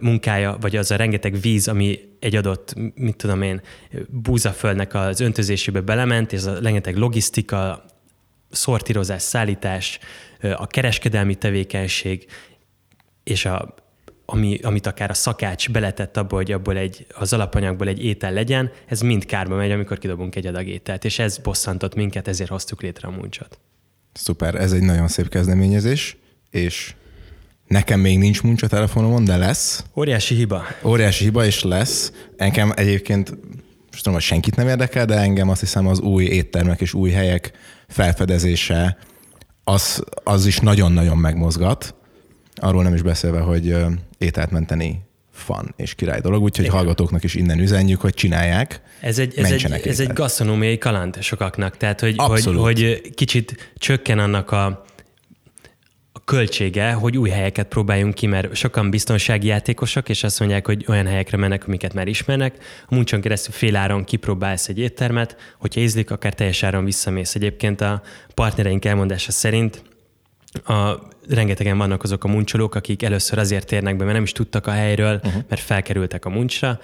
munkája, 0.00 0.56
vagy 0.60 0.76
az 0.76 0.90
a 0.90 0.96
rengeteg 0.96 1.40
víz, 1.40 1.68
ami 1.68 1.98
egy 2.20 2.36
adott, 2.36 2.74
mit 2.94 3.16
tudom 3.16 3.42
én, 3.42 3.60
búzaföldnek 4.08 4.94
az 4.94 5.20
öntözésébe 5.20 5.80
belement, 5.80 6.32
és 6.32 6.44
a 6.44 6.58
rengeteg 6.60 6.96
logisztika, 6.96 7.84
szortírozás, 8.50 9.22
szállítás, 9.22 9.98
a 10.40 10.66
kereskedelmi 10.66 11.34
tevékenység, 11.34 12.26
és 13.24 13.44
a 13.44 13.74
ami, 14.30 14.58
amit 14.62 14.86
akár 14.86 15.10
a 15.10 15.14
szakács 15.14 15.70
beletett 15.70 16.16
abba, 16.16 16.36
hogy 16.36 16.52
abból 16.52 16.76
egy, 16.76 17.06
az 17.14 17.32
alapanyagból 17.32 17.88
egy 17.88 18.04
étel 18.04 18.32
legyen, 18.32 18.70
ez 18.86 19.00
mind 19.00 19.24
kárba 19.24 19.56
megy, 19.56 19.70
amikor 19.70 19.98
kidobunk 19.98 20.36
egy 20.36 20.46
adag 20.46 20.66
ételt, 20.66 21.04
és 21.04 21.18
ez 21.18 21.38
bosszantott 21.38 21.94
minket, 21.94 22.28
ezért 22.28 22.50
hoztuk 22.50 22.82
létre 22.82 23.08
a 23.08 23.10
muncsot. 23.10 23.58
Szuper, 24.12 24.54
ez 24.54 24.72
egy 24.72 24.82
nagyon 24.82 25.08
szép 25.08 25.28
kezdeményezés, 25.28 26.16
és 26.50 26.94
nekem 27.66 28.00
még 28.00 28.18
nincs 28.18 28.42
muncsa 28.42 28.66
telefonomon, 28.66 29.24
de 29.24 29.36
lesz. 29.36 29.84
Óriási 29.96 30.34
hiba. 30.34 30.64
Óriási 30.84 31.24
hiba, 31.24 31.44
és 31.44 31.62
lesz. 31.62 32.12
Engem 32.36 32.72
egyébként, 32.76 33.30
most 33.90 34.02
tudom, 34.02 34.12
hogy 34.12 34.22
senkit 34.22 34.56
nem 34.56 34.68
érdekel, 34.68 35.04
de 35.04 35.16
engem 35.16 35.48
azt 35.48 35.60
hiszem 35.60 35.86
az 35.86 36.00
új 36.00 36.24
éttermek 36.24 36.80
és 36.80 36.94
új 36.94 37.10
helyek 37.10 37.52
felfedezése, 37.88 38.98
az, 39.64 40.04
az 40.24 40.46
is 40.46 40.58
nagyon-nagyon 40.58 41.16
megmozgat. 41.16 41.94
Arról 42.60 42.82
nem 42.82 42.94
is 42.94 43.02
beszélve, 43.02 43.40
hogy 43.40 43.76
ételt 44.18 44.50
menteni 44.50 45.06
fan 45.38 45.74
és 45.76 45.94
király 45.94 46.20
dolog, 46.20 46.42
úgyhogy 46.42 46.64
Igen. 46.64 46.76
hallgatóknak 46.76 47.24
is 47.24 47.34
innen 47.34 47.58
üzenjük, 47.58 48.00
hogy 48.00 48.14
csinálják. 48.14 48.80
Ez 49.00 49.18
egy, 49.18 49.38
ez 49.38 49.50
egy, 49.50 49.86
ez 49.86 50.00
egy 50.00 50.12
gasztronómiai 50.12 50.78
kaland 50.78 51.22
sokaknak, 51.22 51.76
tehát 51.76 52.00
hogy, 52.00 52.14
hogy, 52.16 52.44
hogy 52.44 53.00
kicsit 53.14 53.72
csökken 53.76 54.18
annak 54.18 54.50
a, 54.50 54.84
a 56.12 56.24
költsége, 56.24 56.92
hogy 56.92 57.18
új 57.18 57.30
helyeket 57.30 57.66
próbáljunk 57.66 58.14
ki, 58.14 58.26
mert 58.26 58.54
sokan 58.54 58.90
biztonsági 58.90 59.46
játékosok, 59.46 60.08
és 60.08 60.24
azt 60.24 60.38
mondják, 60.38 60.66
hogy 60.66 60.84
olyan 60.88 61.06
helyekre 61.06 61.36
mennek, 61.36 61.66
amiket 61.66 61.94
már 61.94 62.08
ismernek. 62.08 62.54
A 62.88 62.94
muncson 62.94 63.20
keresztül 63.20 63.52
féláron 63.52 64.04
kipróbálsz 64.04 64.68
egy 64.68 64.78
éttermet, 64.78 65.36
hogyha 65.58 65.80
ízlik, 65.80 66.10
akár 66.10 66.34
teljes 66.34 66.62
áron 66.62 66.84
visszamész. 66.84 67.34
Egyébként 67.34 67.80
a 67.80 68.02
partnereink 68.34 68.84
elmondása 68.84 69.32
szerint 69.32 69.82
a, 70.64 70.98
rengetegen 71.28 71.78
vannak 71.78 72.02
azok 72.02 72.24
a 72.24 72.28
muncsolók, 72.28 72.74
akik 72.74 73.02
először 73.02 73.38
azért 73.38 73.66
térnek 73.66 73.96
be, 73.96 74.02
mert 74.02 74.14
nem 74.14 74.22
is 74.22 74.32
tudtak 74.32 74.66
a 74.66 74.70
helyről, 74.70 75.14
uh-huh. 75.14 75.42
mert 75.48 75.60
felkerültek 75.60 76.24
a 76.24 76.28
muncsra, 76.28 76.80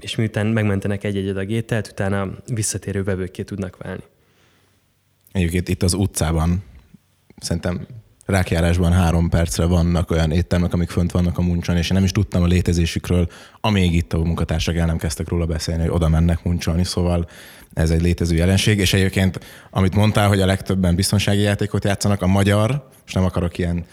és 0.00 0.16
miután 0.16 0.46
megmentenek 0.46 1.04
egy-egy 1.04 1.28
adag 1.28 1.50
ételt, 1.50 1.88
utána 1.88 2.30
visszatérő 2.46 3.02
vevőkké 3.02 3.42
tudnak 3.42 3.76
válni. 3.76 4.02
Egyébként 5.32 5.68
itt 5.68 5.82
az 5.82 5.94
utcában 5.94 6.62
szerintem 7.36 7.86
rákjárásban 8.24 8.92
három 8.92 9.28
percre 9.28 9.64
vannak 9.64 10.10
olyan 10.10 10.30
éttermek, 10.30 10.72
amik 10.72 10.90
fönt 10.90 11.12
vannak 11.12 11.38
a 11.38 11.42
muncson, 11.42 11.76
és 11.76 11.88
én 11.88 11.94
nem 11.94 12.04
is 12.04 12.12
tudtam 12.12 12.42
a 12.42 12.46
létezésükről, 12.46 13.28
amíg 13.60 13.94
itt 13.94 14.12
a 14.12 14.18
munkatársak 14.18 14.76
el 14.76 14.86
nem 14.86 14.96
kezdtek 14.96 15.28
róla 15.28 15.46
beszélni, 15.46 15.82
hogy 15.82 15.90
oda 15.90 16.08
mennek 16.08 16.44
muncsolni, 16.44 16.84
szóval 16.84 17.28
ez 17.74 17.90
egy 17.90 18.02
létező 18.02 18.34
jelenség, 18.34 18.78
és 18.78 18.92
egyébként, 18.92 19.40
amit 19.70 19.94
mondtál, 19.94 20.28
hogy 20.28 20.40
a 20.40 20.46
legtöbben 20.46 20.94
biztonsági 20.94 21.40
játékot 21.40 21.84
játszanak, 21.84 22.22
a 22.22 22.26
magyar, 22.26 22.88
és 23.06 23.12
nem 23.12 23.24
akarok 23.24 23.58
ilyen 23.58 23.84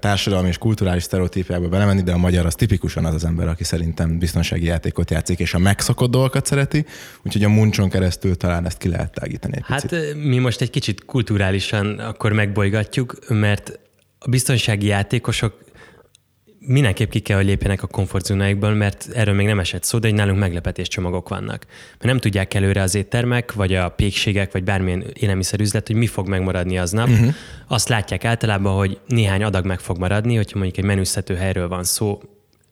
társadalmi 0.00 0.48
és 0.48 0.58
kulturális 0.58 1.02
sztereotípiába 1.02 1.68
belemenni, 1.68 2.02
de 2.02 2.12
a 2.12 2.16
magyar 2.16 2.46
az 2.46 2.54
tipikusan 2.54 3.04
az 3.04 3.14
az 3.14 3.24
ember, 3.24 3.48
aki 3.48 3.64
szerintem 3.64 4.18
biztonsági 4.18 4.64
játékot 4.66 5.10
játszik, 5.10 5.38
és 5.38 5.54
a 5.54 5.58
megszokott 5.58 6.10
dolgokat 6.10 6.46
szereti, 6.46 6.86
úgyhogy 7.22 7.44
a 7.44 7.48
muncson 7.48 7.88
keresztül 7.88 8.36
talán 8.36 8.66
ezt 8.66 8.78
ki 8.78 8.88
lehet 8.88 9.14
tágítani 9.14 9.56
egy 9.56 9.62
Hát 9.66 9.86
picit. 9.86 10.14
mi 10.24 10.38
most 10.38 10.60
egy 10.60 10.70
kicsit 10.70 11.04
kulturálisan 11.04 11.98
akkor 11.98 12.32
megbolygatjuk, 12.32 13.18
mert 13.28 13.78
a 14.18 14.28
biztonsági 14.28 14.86
játékosok 14.86 15.63
mindenképp 16.66 17.10
ki 17.10 17.20
kell, 17.20 17.36
hogy 17.36 17.46
lépjenek 17.46 17.82
a 17.82 17.86
komfortzónáikból, 17.86 18.74
mert 18.74 19.08
erről 19.14 19.34
még 19.34 19.46
nem 19.46 19.58
esett 19.58 19.84
szó, 19.84 19.98
de 19.98 20.08
hogy 20.08 20.16
nálunk 20.16 20.38
meglepetéscsomagok 20.38 21.28
vannak. 21.28 21.66
Mert 21.90 22.04
nem 22.04 22.18
tudják 22.18 22.54
előre 22.54 22.82
az 22.82 22.94
éttermek, 22.94 23.52
vagy 23.52 23.74
a 23.74 23.88
pékségek, 23.88 24.52
vagy 24.52 24.64
bármilyen 24.64 25.04
élelmiszerüzlet, 25.12 25.86
hogy 25.86 25.96
mi 25.96 26.06
fog 26.06 26.28
megmaradni 26.28 26.78
aznap. 26.78 27.08
Uh-huh. 27.08 27.34
Azt 27.68 27.88
látják 27.88 28.24
általában, 28.24 28.76
hogy 28.76 28.98
néhány 29.06 29.42
adag 29.42 29.64
meg 29.64 29.80
fog 29.80 29.98
maradni, 29.98 30.36
hogyha 30.36 30.58
mondjuk 30.58 30.78
egy 30.78 30.84
menüztető 30.84 31.34
helyről 31.34 31.68
van 31.68 31.84
szó, 31.84 32.20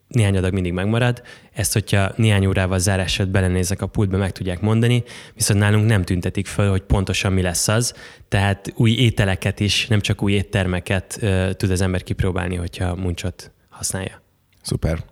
néhány 0.09 0.37
adag 0.37 0.53
mindig 0.53 0.73
megmarad. 0.73 1.23
Ezt, 1.53 1.73
hogyha 1.73 2.13
néhány 2.17 2.47
órával 2.47 2.79
zárás 2.79 3.19
előtt 3.19 3.33
belenézek 3.33 3.83
a 3.83 3.87
pultba, 3.87 4.17
meg 4.17 4.33
tudják 4.33 4.61
mondani, 4.61 5.03
viszont 5.35 5.61
nálunk 5.61 5.87
nem 5.87 6.03
tüntetik 6.03 6.47
föl, 6.47 6.71
hogy 6.71 6.83
pontosan 6.83 7.33
mi 7.33 7.43
lesz 7.43 7.69
az. 7.69 7.95
Tehát 8.29 8.73
új 8.77 8.91
ételeket 8.91 9.61
is, 9.61 9.87
nem 9.87 10.01
csak 10.01 10.23
új 10.23 10.33
éttermeket 10.33 11.19
uh, 11.23 11.51
tud 11.51 11.71
az 11.71 11.81
ember 11.81 12.03
kipróbálni, 12.03 12.55
hogyha 12.55 12.95
muncsot 12.95 13.53
használja. 13.83 14.23
Szuper. 14.63 15.05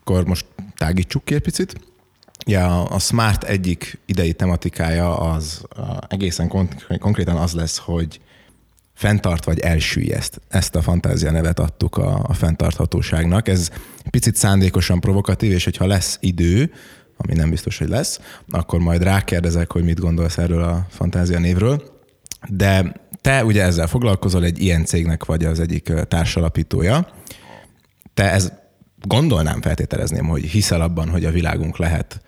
Akkor 0.00 0.24
most 0.24 0.46
tágítsuk 0.76 1.24
ki 1.24 1.34
egy 1.34 1.40
picit. 1.40 1.80
Ja, 2.46 2.84
a 2.84 2.98
Smart 2.98 3.44
egyik 3.44 3.98
idei 4.06 4.32
tematikája 4.32 5.18
az 5.18 5.62
egészen 6.08 6.48
konkrétan 6.98 7.36
az 7.36 7.52
lesz, 7.52 7.78
hogy 7.78 8.20
fenntart 8.94 9.44
vagy 9.44 9.58
elsüllyeszt. 9.58 10.40
Ezt 10.48 10.74
a 10.74 10.82
fantázia 10.82 11.30
nevet 11.30 11.58
adtuk 11.58 11.96
a, 11.96 12.24
a 12.24 12.32
fenntarthatóságnak. 12.32 13.48
Ez 13.48 13.70
picit 14.10 14.36
szándékosan 14.36 15.00
provokatív, 15.00 15.52
és 15.52 15.64
hogyha 15.64 15.86
lesz 15.86 16.18
idő, 16.20 16.72
ami 17.16 17.34
nem 17.34 17.50
biztos, 17.50 17.78
hogy 17.78 17.88
lesz, 17.88 18.20
akkor 18.48 18.80
majd 18.80 19.02
rákérdezek, 19.02 19.72
hogy 19.72 19.84
mit 19.84 20.00
gondolsz 20.00 20.38
erről 20.38 20.62
a 20.62 20.86
fantázia 20.90 21.38
névről. 21.38 21.82
De 22.48 22.92
te 23.20 23.44
ugye 23.44 23.62
ezzel 23.62 23.86
foglalkozol, 23.86 24.44
egy 24.44 24.62
ilyen 24.62 24.84
cégnek 24.84 25.24
vagy 25.24 25.44
az 25.44 25.60
egyik 25.60 25.92
társalapítója, 26.08 27.08
te 28.18 28.32
ez 28.32 28.52
gondolnám, 29.02 29.60
feltételezném, 29.60 30.26
hogy 30.26 30.42
hiszel 30.42 30.80
abban, 30.80 31.08
hogy 31.08 31.24
a 31.24 31.30
világunk 31.30 31.76
lehet 31.76 32.20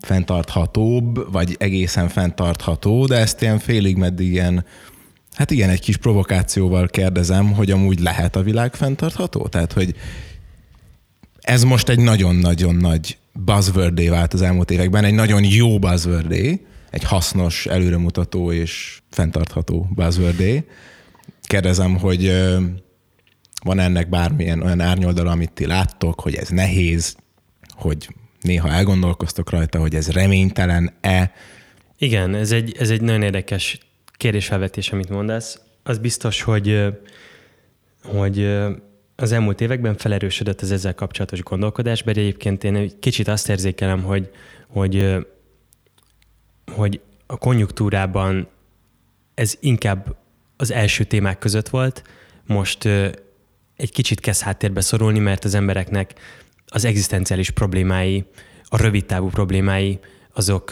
fenntarthatóbb, 0.00 1.32
vagy 1.32 1.56
egészen 1.58 2.08
fenntartható, 2.08 3.06
de 3.06 3.16
ezt 3.16 3.42
ilyen 3.42 3.58
félig 3.58 3.96
meddig 3.96 4.32
ilyen, 4.32 4.64
hát 5.32 5.50
igen, 5.50 5.70
egy 5.70 5.80
kis 5.80 5.96
provokációval 5.96 6.86
kérdezem, 6.86 7.52
hogy 7.52 7.70
amúgy 7.70 8.00
lehet 8.00 8.36
a 8.36 8.42
világ 8.42 8.74
fenntartható? 8.74 9.46
Tehát, 9.46 9.72
hogy 9.72 9.94
ez 11.40 11.64
most 11.64 11.88
egy 11.88 12.00
nagyon-nagyon 12.00 12.74
nagy 12.74 13.18
buzzword 13.32 14.08
vált 14.08 14.32
az 14.32 14.42
elmúlt 14.42 14.70
években, 14.70 15.04
egy 15.04 15.14
nagyon 15.14 15.44
jó 15.44 15.78
buzzword 15.78 16.32
egy 16.90 17.04
hasznos, 17.04 17.66
előremutató 17.66 18.52
és 18.52 19.00
fenntartható 19.10 19.88
buzzword 19.94 20.64
Kérdezem, 21.42 21.98
hogy 21.98 22.32
van 23.64 23.78
ennek 23.78 24.08
bármilyen 24.08 24.62
olyan 24.62 24.80
árnyoldala, 24.80 25.30
amit 25.30 25.52
ti 25.52 25.66
láttok, 25.66 26.20
hogy 26.20 26.34
ez 26.34 26.48
nehéz, 26.48 27.16
hogy 27.70 28.08
néha 28.40 28.68
elgondolkoztok 28.68 29.50
rajta, 29.50 29.78
hogy 29.78 29.94
ez 29.94 30.10
reménytelen-e? 30.10 31.32
Igen, 31.98 32.34
ez 32.34 32.52
egy, 32.52 32.76
ez 32.78 32.90
egy 32.90 33.00
nagyon 33.00 33.22
érdekes 33.22 33.78
kérdésfelvetés, 34.12 34.92
amit 34.92 35.08
mondasz. 35.08 35.60
Az 35.82 35.98
biztos, 35.98 36.42
hogy, 36.42 36.84
hogy 38.04 38.58
az 39.16 39.32
elmúlt 39.32 39.60
években 39.60 39.96
felerősödött 39.96 40.60
az 40.60 40.70
ezzel 40.70 40.94
kapcsolatos 40.94 41.42
gondolkodás, 41.42 42.02
de 42.02 42.10
egyébként 42.10 42.64
én 42.64 42.74
egy 42.74 42.98
kicsit 42.98 43.28
azt 43.28 43.48
érzékelem, 43.48 44.02
hogy, 44.02 44.30
hogy, 44.68 45.26
hogy 46.72 47.00
a 47.26 47.36
konjunktúrában 47.36 48.48
ez 49.34 49.56
inkább 49.60 50.16
az 50.56 50.70
első 50.72 51.04
témák 51.04 51.38
között 51.38 51.68
volt, 51.68 52.02
most 52.46 52.88
egy 53.76 53.92
kicsit 53.92 54.20
kezd 54.20 54.42
háttérbe 54.42 54.80
szorulni, 54.80 55.18
mert 55.18 55.44
az 55.44 55.54
embereknek 55.54 56.14
az 56.66 56.84
egzisztenciális 56.84 57.50
problémái, 57.50 58.24
a 58.64 58.76
rövidtávú 58.76 59.28
problémái, 59.28 59.98
azok, 60.32 60.70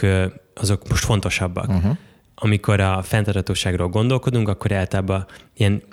azok 0.53 0.89
most 0.89 1.03
fontosabbak. 1.03 1.69
Uh-huh. 1.69 1.97
Amikor 2.35 2.79
a 2.79 3.01
fenntarthatóságról 3.01 3.87
gondolkodunk, 3.87 4.47
akkor 4.47 4.71
általában 4.71 5.25
ilyen 5.55 5.83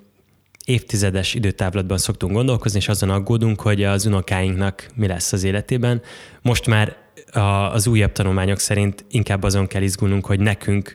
évtizedes 0.64 1.34
időtávlatban 1.34 1.98
szoktunk 1.98 2.32
gondolkozni, 2.32 2.78
és 2.78 2.88
azon 2.88 3.10
aggódunk, 3.10 3.60
hogy 3.60 3.82
az 3.82 4.06
unokáinknak 4.06 4.86
mi 4.94 5.06
lesz 5.06 5.32
az 5.32 5.44
életében. 5.44 6.02
Most 6.42 6.66
már 6.66 6.96
a, 7.32 7.38
az 7.72 7.86
újabb 7.86 8.12
tanulmányok 8.12 8.58
szerint 8.58 9.04
inkább 9.10 9.42
azon 9.42 9.66
kell 9.66 9.82
izgulnunk, 9.82 10.26
hogy 10.26 10.40
nekünk 10.40 10.94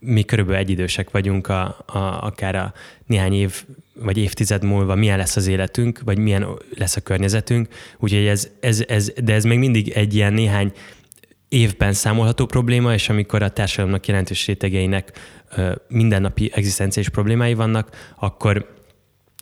mi 0.00 0.24
körülbelül 0.24 0.60
egyidősek 0.60 1.10
vagyunk, 1.10 1.48
a, 1.48 1.62
a, 1.86 1.98
akár 1.98 2.54
a 2.54 2.72
néhány 3.06 3.34
év 3.34 3.64
vagy 4.00 4.16
évtized 4.18 4.64
múlva 4.64 4.94
milyen 4.94 5.18
lesz 5.18 5.36
az 5.36 5.46
életünk, 5.46 6.00
vagy 6.04 6.18
milyen 6.18 6.46
lesz 6.76 6.96
a 6.96 7.00
környezetünk. 7.00 7.68
Úgyhogy 7.98 8.26
ez, 8.26 8.48
ez, 8.60 8.84
ez, 8.88 9.12
de 9.24 9.34
ez 9.34 9.44
még 9.44 9.58
mindig 9.58 9.88
egy 9.88 10.14
ilyen 10.14 10.32
néhány 10.32 10.72
évben 11.48 11.92
számolható 11.92 12.46
probléma, 12.46 12.92
és 12.92 13.08
amikor 13.08 13.42
a 13.42 13.48
társadalomnak 13.48 14.06
jelentős 14.06 14.46
rétegeinek 14.46 15.18
mindennapi 15.88 16.50
egzisztenciális 16.54 17.10
problémái 17.10 17.54
vannak, 17.54 18.12
akkor 18.18 18.74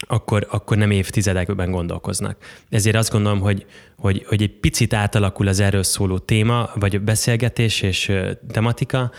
akkor, 0.07 0.47
akkor 0.51 0.77
nem 0.77 0.91
évtizedekben 0.91 1.71
gondolkoznak. 1.71 2.37
Ezért 2.71 2.97
azt 2.97 3.11
gondolom, 3.11 3.41
hogy, 3.41 3.67
hogy, 3.97 4.25
hogy 4.27 4.43
egy 4.43 4.59
picit 4.59 4.95
átalakul 4.95 5.49
az 5.49 5.61
erről 5.61 5.83
szóló 5.83 6.19
téma, 6.19 6.71
vagy 6.75 7.01
beszélgetés 7.01 7.83
és 7.83 8.13
tematika, 8.53 9.11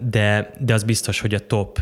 de, 0.00 0.50
de 0.60 0.74
az 0.74 0.82
biztos, 0.82 1.20
hogy 1.20 1.34
a 1.34 1.46
top 1.46 1.80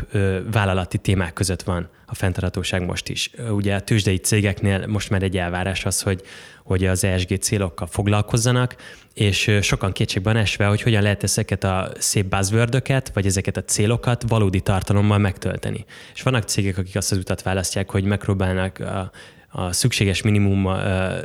vállalati 0.51 0.97
témák 0.97 1.33
között 1.33 1.61
van 1.61 1.89
a 2.05 2.15
fenntarthatóság 2.15 2.85
most 2.85 3.09
is. 3.09 3.31
Ugye 3.49 3.75
a 3.75 3.79
tőzsdei 3.79 4.17
cégeknél 4.17 4.87
most 4.87 5.09
már 5.09 5.23
egy 5.23 5.37
elvárás 5.37 5.85
az, 5.85 6.01
hogy, 6.01 6.21
hogy 6.63 6.85
az 6.85 7.03
ESG 7.03 7.37
célokkal 7.39 7.87
foglalkozzanak, 7.87 8.75
és 9.13 9.57
sokan 9.61 9.91
kétségben 9.91 10.35
esve, 10.37 10.65
hogy 10.65 10.81
hogyan 10.81 11.01
lehet 11.01 11.23
ezeket 11.23 11.63
a 11.63 11.91
szép 11.97 12.25
buzzword 12.25 12.81
vagy 13.13 13.25
ezeket 13.25 13.57
a 13.57 13.63
célokat 13.63 14.23
valódi 14.27 14.61
tartalommal 14.61 15.17
megtölteni. 15.17 15.85
És 16.13 16.21
vannak 16.21 16.43
cégek, 16.43 16.77
akik 16.77 16.95
azt 16.95 17.11
az 17.11 17.17
utat 17.17 17.41
választják, 17.41 17.91
hogy 17.91 18.03
megpróbálnak 18.03 18.79
a, 18.79 19.11
a 19.49 19.71
szükséges 19.71 20.21
minimum 20.21 20.67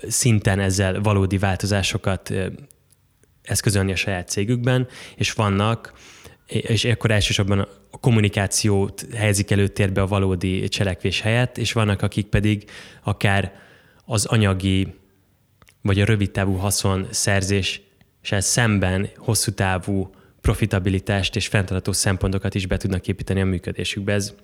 szinten 0.08 0.60
ezzel 0.60 1.00
valódi 1.00 1.38
változásokat 1.38 2.32
eszközölni 3.42 3.92
a 3.92 3.96
saját 3.96 4.28
cégükben, 4.28 4.88
és 5.16 5.32
vannak 5.32 5.92
és 6.50 6.84
akkor 6.84 7.10
elsősorban 7.10 7.58
a 7.90 7.98
kommunikációt 7.98 9.06
helyezik 9.14 9.50
előtérbe 9.50 10.02
a 10.02 10.06
valódi 10.06 10.68
cselekvés 10.68 11.20
helyett, 11.20 11.58
és 11.58 11.72
vannak, 11.72 12.02
akik 12.02 12.26
pedig 12.26 12.64
akár 13.02 13.52
az 14.04 14.24
anyagi 14.24 14.94
vagy 15.82 16.00
a 16.00 16.04
rövid 16.04 16.30
távú 16.30 16.54
haszon 16.54 17.06
szerzéssel 17.10 18.40
szemben 18.40 19.08
hosszú 19.16 19.50
távú 19.50 20.10
profitabilitást 20.40 21.36
és 21.36 21.46
fenntartható 21.46 21.92
szempontokat 21.92 22.54
is 22.54 22.66
be 22.66 22.76
tudnak 22.76 23.08
építeni 23.08 23.40
a 23.40 23.44
működésükbe. 23.44 24.12
Ez, 24.12 24.34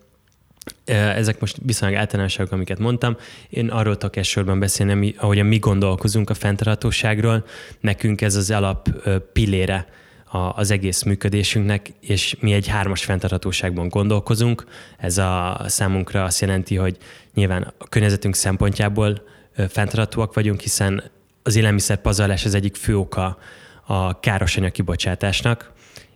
ezek 0.85 1.41
most 1.41 1.57
viszonylag 1.63 1.99
általánosságok, 1.99 2.53
amiket 2.53 2.79
mondtam. 2.79 3.17
Én 3.49 3.69
arról 3.69 3.97
tudok 3.97 4.17
elsősorban 4.17 4.59
beszélni, 4.59 5.15
ahogyan 5.19 5.47
mi 5.47 5.59
gondolkozunk 5.59 6.31
a 6.31 6.35
fenntarthatóságról. 6.35 7.47
Nekünk 7.81 8.21
ez 8.21 8.35
az 8.35 8.51
alap 8.51 8.89
pillére 9.33 9.87
az 10.31 10.71
egész 10.71 11.03
működésünknek, 11.03 11.93
és 12.01 12.37
mi 12.41 12.53
egy 12.53 12.67
hármas 12.67 13.05
fenntarthatóságban 13.05 13.89
gondolkozunk. 13.89 14.65
Ez 14.99 15.19
a 15.19 15.65
számunkra 15.67 16.25
azt 16.25 16.41
jelenti, 16.41 16.77
hogy 16.77 16.97
nyilván 17.35 17.75
a 17.79 17.89
környezetünk 17.89 18.35
szempontjából 18.35 19.23
fenntarthatóak 19.69 20.35
vagyunk, 20.35 20.61
hiszen 20.61 21.03
az 21.43 21.57
élelmiszerpazarlás 21.57 22.45
az 22.45 22.55
egyik 22.55 22.77
fő 22.77 22.99
oka 22.99 23.39
a 23.85 24.21
károsanyag 24.21 24.73
kibocsátásnak, 24.73 25.73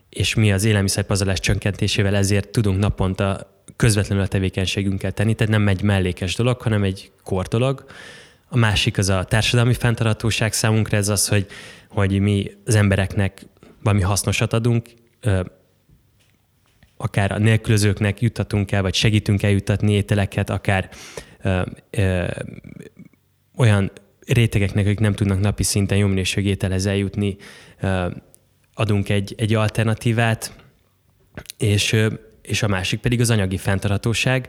és 0.08 0.34
mi 0.34 0.52
az 0.52 0.64
élelmiszerpazarlás 0.64 1.40
csökkentésével 1.40 2.16
ezért 2.16 2.48
tudunk 2.48 2.78
naponta 2.78 3.54
közvetlenül 3.76 4.24
a 4.24 4.28
tevékenységünkkel 4.28 5.12
tenni, 5.12 5.34
tehát 5.34 5.52
nem 5.52 5.68
egy 5.68 5.82
mellékes 5.82 6.34
dolog, 6.34 6.60
hanem 6.60 6.82
egy 6.82 7.10
kor 7.24 7.46
dolog. 7.46 7.84
A 8.48 8.56
másik 8.56 8.98
az 8.98 9.08
a 9.08 9.24
társadalmi 9.24 9.74
fenntarthatóság 9.74 10.52
számunkra, 10.52 10.96
ez 10.96 11.08
az, 11.08 11.28
hogy, 11.28 11.46
hogy 11.88 12.20
mi 12.20 12.50
az 12.66 12.74
embereknek 12.74 13.46
valami 13.82 14.02
hasznosat 14.02 14.52
adunk, 14.52 14.88
akár 16.96 17.32
a 17.32 17.38
nélkülözőknek 17.38 18.20
juttatunk 18.20 18.72
el, 18.72 18.82
vagy 18.82 18.94
segítünk 18.94 19.42
eljuttatni 19.42 19.92
ételeket, 19.92 20.50
akár 20.50 20.90
olyan 23.56 23.90
rétegeknek, 24.26 24.86
akik 24.86 24.98
nem 24.98 25.12
tudnak 25.12 25.40
napi 25.40 25.62
szinten 25.62 25.98
jó 25.98 26.06
minőségű 26.06 26.48
ételhez 26.48 26.86
eljutni, 26.86 27.36
adunk 28.74 29.08
egy, 29.08 29.34
egy 29.36 29.54
alternatívát, 29.54 30.54
és, 31.58 31.96
és 32.42 32.62
a 32.62 32.68
másik 32.68 33.00
pedig 33.00 33.20
az 33.20 33.30
anyagi 33.30 33.56
fenntarthatóság. 33.56 34.48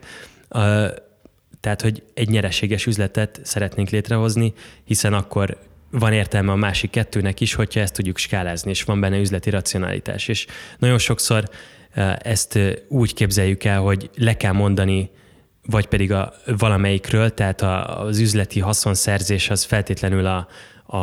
Tehát, 1.60 1.82
hogy 1.82 2.04
egy 2.14 2.30
nyereséges 2.30 2.86
üzletet 2.86 3.40
szeretnénk 3.44 3.90
létrehozni, 3.90 4.54
hiszen 4.84 5.14
akkor 5.14 5.58
van 5.92 6.14
értelme 6.14 6.52
a 6.52 6.56
másik 6.56 6.90
kettőnek 6.90 7.40
is, 7.40 7.54
hogyha 7.54 7.80
ezt 7.80 7.94
tudjuk 7.94 8.18
skálázni, 8.18 8.70
és 8.70 8.84
van 8.84 9.00
benne 9.00 9.20
üzleti 9.20 9.50
racionalitás. 9.50 10.28
És 10.28 10.46
nagyon 10.80 10.98
sokszor 10.98 11.50
ezt 12.18 12.60
úgy 12.88 13.14
képzeljük 13.14 13.64
el, 13.64 13.80
hogy 13.80 14.10
le 14.16 14.38
kell 14.38 14.52
mondani, 14.52 15.10
vagy 15.66 15.86
pedig 15.86 16.12
a 16.12 16.34
valamelyikről, 16.58 17.34
tehát 17.34 17.62
a, 17.62 18.02
az 18.02 18.20
üzleti 18.20 18.60
haszonszerzés 18.60 19.50
az 19.50 19.64
feltétlenül 19.64 20.26
a, 20.26 20.48
a, 20.86 20.98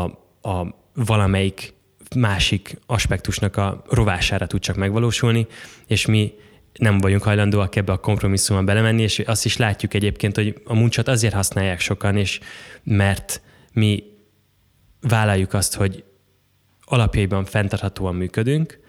a 0.48 0.74
valamelyik 0.94 1.74
másik 2.16 2.79
aspektusnak 2.87 3.57
a 3.57 3.85
rovására 3.90 4.46
tud 4.46 4.61
csak 4.61 4.77
megvalósulni, 4.77 5.46
és 5.87 6.07
mi 6.07 6.33
nem 6.72 6.98
vagyunk 6.98 7.22
hajlandóak 7.22 7.77
ebbe 7.77 7.92
a 7.92 7.96
kompromisszumba 7.96 8.62
belemenni, 8.62 9.03
és 9.03 9.18
azt 9.18 9.44
is 9.44 9.57
látjuk 9.57 9.94
egyébként, 9.94 10.35
hogy 10.37 10.61
a 10.64 10.74
muncsat 10.74 11.09
azért 11.09 11.35
használják 11.35 11.81
sokan, 11.81 12.16
és 12.16 12.40
mert 12.83 13.40
mi 13.72 14.03
vállaljuk 15.00 15.52
azt, 15.52 15.74
hogy 15.74 16.04
alapjaiban 16.84 17.44
fenntarthatóan 17.44 18.14
működünk, 18.14 18.80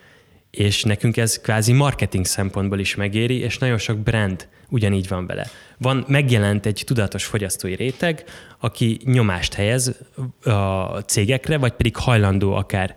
és 0.52 0.84
nekünk 0.84 1.18
ez 1.18 1.40
kvázi 1.40 1.74
marketing 1.74 2.26
szempontból 2.26 2.80
is 2.80 2.96
megéri, 2.96 3.38
és 3.40 3.58
nagyon 3.58 3.78
sok 3.78 3.98
brand 3.98 4.48
ugyanígy 4.70 5.08
van 5.08 5.26
vele. 5.26 5.48
Van, 5.78 6.06
megjelent 6.08 6.66
egy 6.66 6.84
tudatos 6.86 7.26
fogyasztói 7.26 7.76
réteg, 7.76 8.24
aki 8.60 9.00
nyomást 9.04 9.54
helyez 9.54 9.96
a 10.44 11.00
cégekre, 11.00 11.58
vagy 11.58 11.72
pedig 11.72 11.96
hajlandó 11.96 12.54
akár 12.54 12.96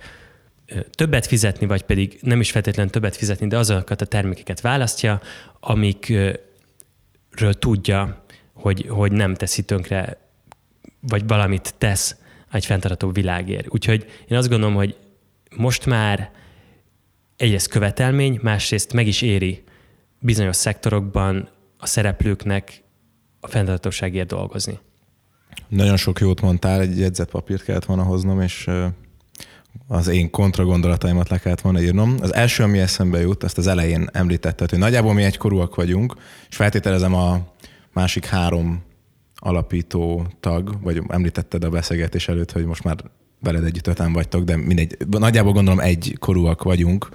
többet 0.90 1.27
fizetni, 1.27 1.66
vagy 1.66 1.83
pedig 1.83 2.18
nem 2.20 2.40
is 2.40 2.51
feltétlenül 2.51 2.92
többet 2.92 3.16
fizetni, 3.16 3.46
de 3.46 3.59
azokat 3.59 4.01
a 4.01 4.07
termékeket 4.07 4.61
választja, 4.61 5.20
amikről 5.61 6.38
tudja, 7.59 8.25
hogy, 8.53 8.87
hogy 8.88 9.12
nem 9.12 9.35
teszi 9.35 9.62
tönkre, 9.62 10.18
vagy 11.01 11.27
valamit 11.27 11.75
tesz 11.79 12.16
egy 12.53 12.67
fenntartható 12.67 13.11
világért. 13.11 13.67
Úgyhogy 13.71 14.07
én 14.29 14.38
azt 14.38 14.49
gondolom, 14.49 14.75
hogy 14.75 14.97
most 15.57 15.87
már 15.87 16.31
egyrészt 17.37 17.69
követelmény, 17.69 18.38
másrészt 18.43 18.93
meg 18.93 19.07
is 19.07 19.23
éri 19.23 19.62
bizonyos 20.19 20.57
szektorokban 20.57 21.49
a 21.79 21.87
szereplőknek 21.87 22.83
a 23.41 23.47
fenntarthatóságért 23.47 24.27
dolgozni. 24.27 24.79
Nagyon 25.69 25.97
sok 25.97 26.21
jót 26.21 26.41
mondtál, 26.41 26.81
egy 26.81 26.99
jegyzetpapírt 26.99 27.62
kellett 27.62 27.85
volna 27.85 28.03
hoznom, 28.03 28.41
és 28.41 28.71
az 29.87 30.09
én 30.09 30.31
kontragondolataimat 30.31 31.29
le 31.29 31.38
kellett 31.38 31.61
volna 31.61 31.81
írnom. 31.81 32.17
Az 32.21 32.35
első, 32.35 32.62
ami 32.62 32.79
eszembe 32.79 33.21
jut, 33.21 33.45
ezt 33.45 33.59
az 33.59 33.67
elején 33.67 34.09
említetted, 34.12 34.71
hogy 34.71 34.79
nagyjából 34.79 35.12
mi 35.12 35.23
egykorúak 35.23 35.75
vagyunk, 35.75 36.17
és 36.49 36.57
feltételezem 36.57 37.15
a 37.15 37.53
másik 37.93 38.25
három 38.25 38.83
alapító 39.44 40.26
tag, 40.40 40.83
vagy 40.83 41.02
említetted 41.09 41.64
a 41.64 41.70
beszélgetés 41.70 42.28
előtt, 42.28 42.52
hogy 42.52 42.64
most 42.64 42.85
már 42.85 42.96
veled 43.40 43.64
együtt 43.64 43.87
öten 43.87 44.12
vagytok, 44.12 44.44
de 44.44 44.57
mindegy, 44.57 44.96
nagyjából 45.11 45.52
gondolom 45.52 45.81
egy 45.81 46.16
korúak 46.18 46.62
vagyunk, 46.62 47.09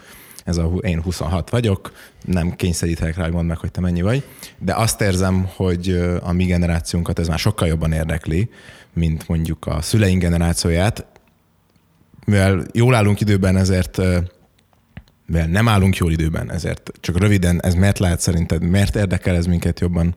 ez 0.44 0.58
a, 0.58 0.66
én 0.82 1.02
26 1.02 1.50
vagyok, 1.50 1.92
nem 2.26 2.56
kényszerítek 2.56 3.16
rá, 3.16 3.24
hogy 3.24 3.34
mondd 3.34 3.48
meg, 3.48 3.58
hogy 3.58 3.72
te 3.72 3.82
mennyi 3.82 4.02
vagy, 4.02 4.24
de 4.58 4.74
azt 4.76 5.02
érzem, 5.02 5.50
hogy 5.56 5.90
a 6.22 6.32
mi 6.32 6.46
generációnkat 6.46 7.20
ez 7.20 7.28
már 7.28 7.40
sokkal 7.40 7.68
jobban 7.68 7.92
érdekli, 7.92 8.50
mint 8.94 9.28
mondjuk 9.28 9.66
a 9.66 9.82
szüleink 9.82 10.22
generációját, 10.22 11.06
mivel 12.26 12.66
jól 12.74 12.96
állunk 12.96 13.22
időben, 13.22 13.58
ezért 13.58 13.98
mivel 15.26 15.48
nem 15.48 15.68
állunk 15.68 15.96
jól 15.98 16.12
időben, 16.12 16.52
ezért 16.52 16.92
csak 17.00 17.18
röviden, 17.18 17.62
ez 17.64 17.74
miért 17.74 18.00
lehet 18.00 18.20
szerinted, 18.20 18.62
miért 18.62 18.96
érdekel 18.96 19.36
ez 19.36 19.46
minket 19.46 19.80
jobban? 19.80 20.16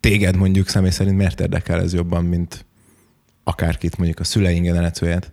Téged 0.00 0.36
mondjuk 0.36 0.68
személy 0.68 0.90
szerint 0.90 1.16
miért 1.16 1.40
érdekel 1.40 1.80
ez 1.80 1.94
jobban, 1.94 2.24
mint 2.24 2.64
akárkit, 3.44 3.96
mondjuk 3.96 4.20
a 4.20 4.24
szüleink 4.24 4.64
generációját? 4.64 5.32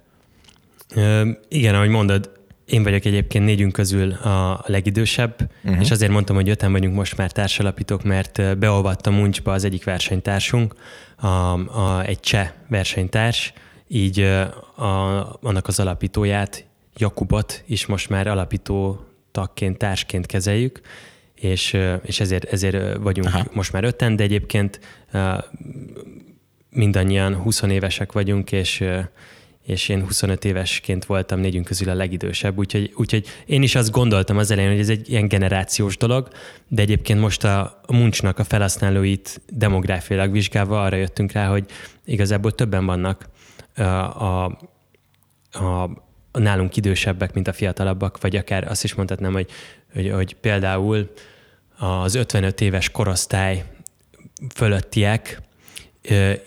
igen, 1.47 1.75
ahogy 1.75 1.89
mondod, 1.89 2.31
én 2.65 2.83
vagyok 2.83 3.05
egyébként 3.05 3.45
négyünk 3.45 3.71
közül 3.71 4.11
a 4.11 4.63
legidősebb, 4.65 5.51
uh-huh. 5.63 5.81
és 5.81 5.91
azért 5.91 6.11
mondtam, 6.11 6.35
hogy 6.35 6.49
öten 6.49 6.71
vagyunk 6.71 6.95
most 6.95 7.17
már 7.17 7.31
társalapítók, 7.31 8.03
mert 8.03 8.57
beolvadt 8.57 9.07
a 9.07 9.11
Muncsba 9.11 9.51
az 9.51 9.63
egyik 9.63 9.83
versenytársunk, 9.83 10.75
a, 11.17 11.27
a, 11.27 12.03
egy 12.05 12.19
cseh 12.19 12.51
versenytárs, 12.69 13.53
így 13.87 14.19
a, 14.75 15.37
annak 15.41 15.67
az 15.67 15.79
alapítóját, 15.79 16.65
Jakubot 16.97 17.63
is 17.65 17.85
most 17.85 18.09
már 18.09 18.27
alapító 18.27 19.05
tagként, 19.31 19.77
társként 19.77 20.25
kezeljük, 20.25 20.81
és, 21.39 21.77
és 22.03 22.19
ezért, 22.19 22.43
ezért 22.43 22.97
vagyunk 22.97 23.27
Aha. 23.27 23.45
most 23.53 23.71
már 23.71 23.83
öten, 23.83 24.15
de 24.15 24.23
egyébként 24.23 24.79
mindannyian 26.69 27.35
20 27.35 27.61
évesek 27.61 28.11
vagyunk, 28.11 28.51
és, 28.51 28.83
és 29.65 29.89
én 29.89 30.05
25 30.05 30.45
évesként 30.45 31.05
voltam 31.05 31.39
négyünk 31.39 31.65
közül 31.65 31.89
a 31.89 31.93
legidősebb, 31.93 32.57
úgyhogy, 32.57 32.93
úgyhogy 32.95 33.27
én 33.45 33.61
is 33.61 33.75
azt 33.75 33.91
gondoltam 33.91 34.37
az 34.37 34.51
elején, 34.51 34.71
hogy 34.71 34.79
ez 34.79 34.89
egy 34.89 35.09
ilyen 35.09 35.27
generációs 35.27 35.97
dolog, 35.97 36.27
de 36.67 36.81
egyébként 36.81 37.19
most 37.19 37.43
a, 37.43 37.81
a 37.85 37.93
muncsnak 37.93 38.39
a 38.39 38.43
felhasználóit 38.43 39.41
demográfiailag 39.53 40.31
vizsgálva 40.31 40.83
arra 40.83 40.95
jöttünk 40.95 41.31
rá, 41.31 41.47
hogy 41.47 41.65
igazából 42.05 42.51
többen 42.51 42.85
vannak 42.85 43.29
a, 43.75 43.81
a, 43.83 44.45
a 45.51 46.05
nálunk 46.37 46.77
idősebbek, 46.77 47.33
mint 47.33 47.47
a 47.47 47.53
fiatalabbak, 47.53 48.21
vagy 48.21 48.35
akár 48.35 48.67
azt 48.67 48.83
is 48.83 48.93
mondhatnám, 48.93 49.33
hogy, 49.33 49.49
hogy, 49.93 50.09
hogy 50.09 50.35
például 50.35 51.13
az 51.77 52.15
55 52.15 52.61
éves 52.61 52.89
korosztály 52.89 53.63
fölöttiek 54.55 55.41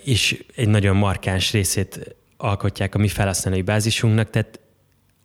is 0.05 0.45
egy 0.55 0.69
nagyon 0.69 0.97
markáns 0.97 1.53
részét 1.53 2.17
alkotják 2.37 2.95
a 2.95 2.99
mi 2.99 3.09
felhasználói 3.09 3.63
bázisunknak, 3.63 4.31
tehát 4.31 4.61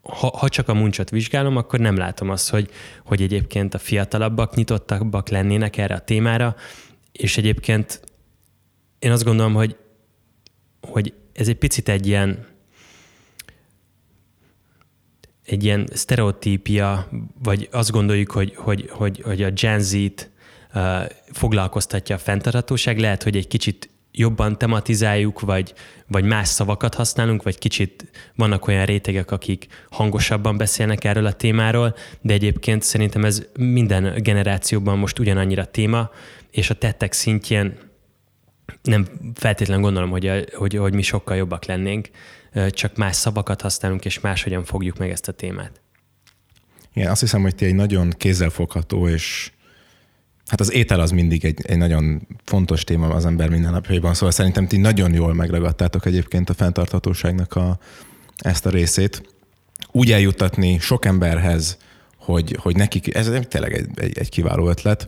ha, 0.01 0.37
ha 0.37 0.49
csak 0.49 0.69
a 0.69 0.73
muncsot 0.73 1.09
vizsgálom, 1.09 1.57
akkor 1.57 1.79
nem 1.79 1.95
látom 1.95 2.29
azt, 2.29 2.49
hogy, 2.49 2.69
hogy 3.05 3.21
egyébként 3.21 3.73
a 3.73 3.77
fiatalabbak 3.77 4.55
nyitottabbak 4.55 5.29
lennének 5.29 5.77
erre 5.77 5.95
a 5.95 5.99
témára, 5.99 6.55
és 7.11 7.37
egyébként 7.37 8.01
én 8.99 9.11
azt 9.11 9.23
gondolom, 9.23 9.53
hogy, 9.53 9.75
hogy 10.81 11.13
ez 11.33 11.47
egy 11.47 11.57
picit 11.57 11.89
egy 11.89 12.07
ilyen 12.07 12.45
egy 15.45 15.63
ilyen 15.63 15.87
sztereotípia, 15.93 17.09
vagy 17.43 17.67
azt 17.71 17.91
gondoljuk, 17.91 18.31
hogy, 18.31 18.55
hogy, 18.55 18.89
hogy, 18.91 19.21
hogy 19.21 19.43
a 19.43 19.49
Gen 19.49 19.79
Z-t 19.79 20.31
uh, 20.73 20.81
foglalkoztatja 21.31 22.15
a 22.15 22.19
fenntarthatóság, 22.19 22.99
lehet, 22.99 23.23
hogy 23.23 23.35
egy 23.35 23.47
kicsit 23.47 23.89
jobban 24.11 24.57
tematizáljuk, 24.57 25.39
vagy, 25.39 25.73
vagy 26.07 26.23
más 26.23 26.47
szavakat 26.47 26.93
használunk, 26.93 27.43
vagy 27.43 27.57
kicsit 27.57 28.11
vannak 28.35 28.67
olyan 28.67 28.85
rétegek, 28.85 29.31
akik 29.31 29.67
hangosabban 29.89 30.57
beszélnek 30.57 31.03
erről 31.03 31.25
a 31.25 31.33
témáról, 31.33 31.95
de 32.21 32.33
egyébként 32.33 32.81
szerintem 32.81 33.25
ez 33.25 33.45
minden 33.57 34.21
generációban 34.21 34.97
most 34.97 35.19
ugyanannyira 35.19 35.65
téma, 35.65 36.09
és 36.51 36.69
a 36.69 36.73
tettek 36.73 37.13
szintjén 37.13 37.77
nem 38.81 39.07
feltétlenül 39.33 39.83
gondolom, 39.83 40.09
hogy, 40.09 40.49
hogy, 40.53 40.75
hogy 40.75 40.93
mi 40.93 41.01
sokkal 41.01 41.35
jobbak 41.35 41.65
lennénk, 41.65 42.09
csak 42.69 42.95
más 42.95 43.15
szavakat 43.15 43.61
használunk, 43.61 44.05
és 44.05 44.19
máshogyan 44.19 44.63
fogjuk 44.63 44.97
meg 44.97 45.09
ezt 45.09 45.27
a 45.27 45.31
témát. 45.31 45.81
Igen, 46.93 47.11
azt 47.11 47.21
hiszem, 47.21 47.41
hogy 47.41 47.55
ti 47.55 47.65
egy 47.65 47.75
nagyon 47.75 48.09
kézzelfogható 48.09 49.07
és 49.07 49.51
Hát 50.45 50.59
az 50.59 50.73
étel 50.73 50.99
az 50.99 51.11
mindig 51.11 51.45
egy, 51.45 51.59
egy 51.63 51.77
nagyon 51.77 52.27
fontos 52.43 52.83
téma 52.83 53.07
az 53.07 53.25
ember 53.25 53.49
mindennapjaiban, 53.49 54.13
szóval 54.13 54.31
szerintem 54.31 54.67
ti 54.67 54.77
nagyon 54.77 55.13
jól 55.13 55.33
megragadtátok 55.33 56.05
egyébként 56.05 56.49
a 56.49 56.53
fenntarthatóságnak 56.53 57.55
a, 57.55 57.79
ezt 58.37 58.65
a 58.65 58.69
részét. 58.69 59.23
Úgy 59.91 60.11
eljuttatni 60.11 60.79
sok 60.79 61.05
emberhez, 61.05 61.77
hogy, 62.17 62.57
hogy 62.61 62.75
nekik, 62.75 63.15
ez 63.15 63.31
tényleg 63.47 63.73
egy, 63.73 63.87
egy, 63.95 64.17
egy 64.17 64.29
kiváló 64.29 64.69
ötlet. 64.69 65.07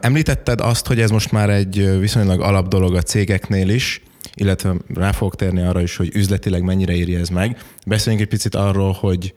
Említetted 0.00 0.60
azt, 0.60 0.86
hogy 0.86 1.00
ez 1.00 1.10
most 1.10 1.32
már 1.32 1.50
egy 1.50 1.98
viszonylag 1.98 2.40
alap 2.40 2.68
dolog 2.68 2.94
a 2.94 3.02
cégeknél 3.02 3.68
is, 3.68 4.02
illetve 4.34 4.74
rá 4.94 5.12
fogok 5.12 5.36
térni 5.36 5.62
arra 5.62 5.80
is, 5.80 5.96
hogy 5.96 6.10
üzletileg 6.14 6.62
mennyire 6.62 6.92
éri 6.92 7.14
ez 7.14 7.28
meg. 7.28 7.62
Beszéljünk 7.86 8.24
egy 8.24 8.30
picit 8.30 8.54
arról, 8.54 8.92
hogy 8.92 9.34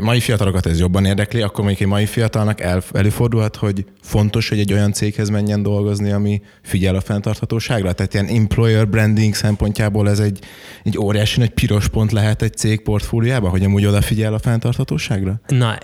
mai 0.00 0.20
fiatalokat 0.20 0.66
ez 0.66 0.78
jobban 0.78 1.04
érdekli, 1.04 1.42
akkor 1.42 1.64
mondjuk 1.64 1.80
egy 1.80 1.86
mai 1.86 2.06
fiatalnak 2.06 2.60
el, 2.60 2.82
előfordulhat, 2.92 3.56
hogy 3.56 3.84
fontos, 4.02 4.48
hogy 4.48 4.58
egy 4.58 4.72
olyan 4.72 4.92
céghez 4.92 5.28
menjen 5.28 5.62
dolgozni, 5.62 6.10
ami 6.10 6.42
figyel 6.62 6.94
a 6.94 7.00
fenntarthatóságra. 7.00 7.92
Tehát 7.92 8.14
ilyen 8.14 8.26
employer 8.26 8.88
branding 8.88 9.34
szempontjából 9.34 10.08
ez 10.08 10.18
egy, 10.18 10.38
egy 10.84 10.98
óriási 10.98 11.38
nagy 11.38 11.50
piros 11.50 11.88
pont 11.88 12.12
lehet 12.12 12.42
egy 12.42 12.54
cég 12.54 12.82
portfóliában, 12.82 13.50
hogy 13.50 13.64
amúgy 13.64 13.86
odafigyel 13.86 14.34
a 14.34 14.38
fenntarthatóságra? 14.38 15.40
Na, 15.46 15.78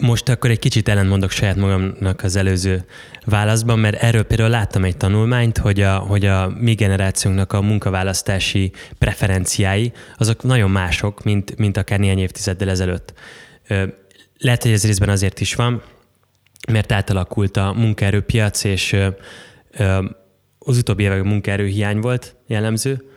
most 0.00 0.28
akkor 0.28 0.50
egy 0.50 0.58
kicsit 0.58 0.88
ellentmondok 0.88 1.30
saját 1.30 1.56
magamnak 1.56 2.22
az 2.22 2.36
előző 2.36 2.84
válaszban, 3.24 3.78
mert 3.78 4.02
erről 4.02 4.22
például 4.22 4.50
láttam 4.50 4.84
egy 4.84 4.96
tanulmányt, 4.96 5.58
hogy 5.58 5.80
a, 5.80 5.96
hogy 5.98 6.26
a 6.26 6.48
mi 6.48 6.74
generációnknak 6.74 7.52
a 7.52 7.60
munkaválasztási 7.60 8.72
preferenciái, 8.98 9.92
azok 10.16 10.42
nagyon 10.42 10.70
mások, 10.70 11.22
mint, 11.22 11.56
mint 11.56 11.76
akár 11.76 11.98
néhány 11.98 12.18
évtizeddel 12.18 12.70
ezelőtt. 12.70 13.12
Lehet, 14.38 14.62
hogy 14.62 14.72
ez 14.72 14.86
részben 14.86 15.08
azért 15.08 15.40
is 15.40 15.54
van, 15.54 15.82
mert 16.72 16.92
átalakult 16.92 17.56
a 17.56 17.72
munkaerőpiac, 17.72 18.64
és 18.64 18.96
az 20.58 20.76
utóbbi 20.76 21.02
években 21.02 21.26
munkaerőhiány 21.26 21.98
volt 22.00 22.36
jellemző, 22.46 23.09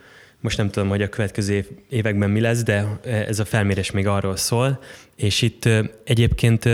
most 0.43 0.57
nem 0.57 0.69
tudom, 0.69 0.89
hogy 0.89 1.01
a 1.01 1.09
következő 1.09 1.65
években 1.89 2.29
mi 2.29 2.39
lesz, 2.39 2.63
de 2.63 2.99
ez 3.03 3.39
a 3.39 3.45
felmérés 3.45 3.91
még 3.91 4.07
arról 4.07 4.35
szól. 4.35 4.79
És 5.15 5.41
itt 5.41 5.69
egyébként 6.03 6.69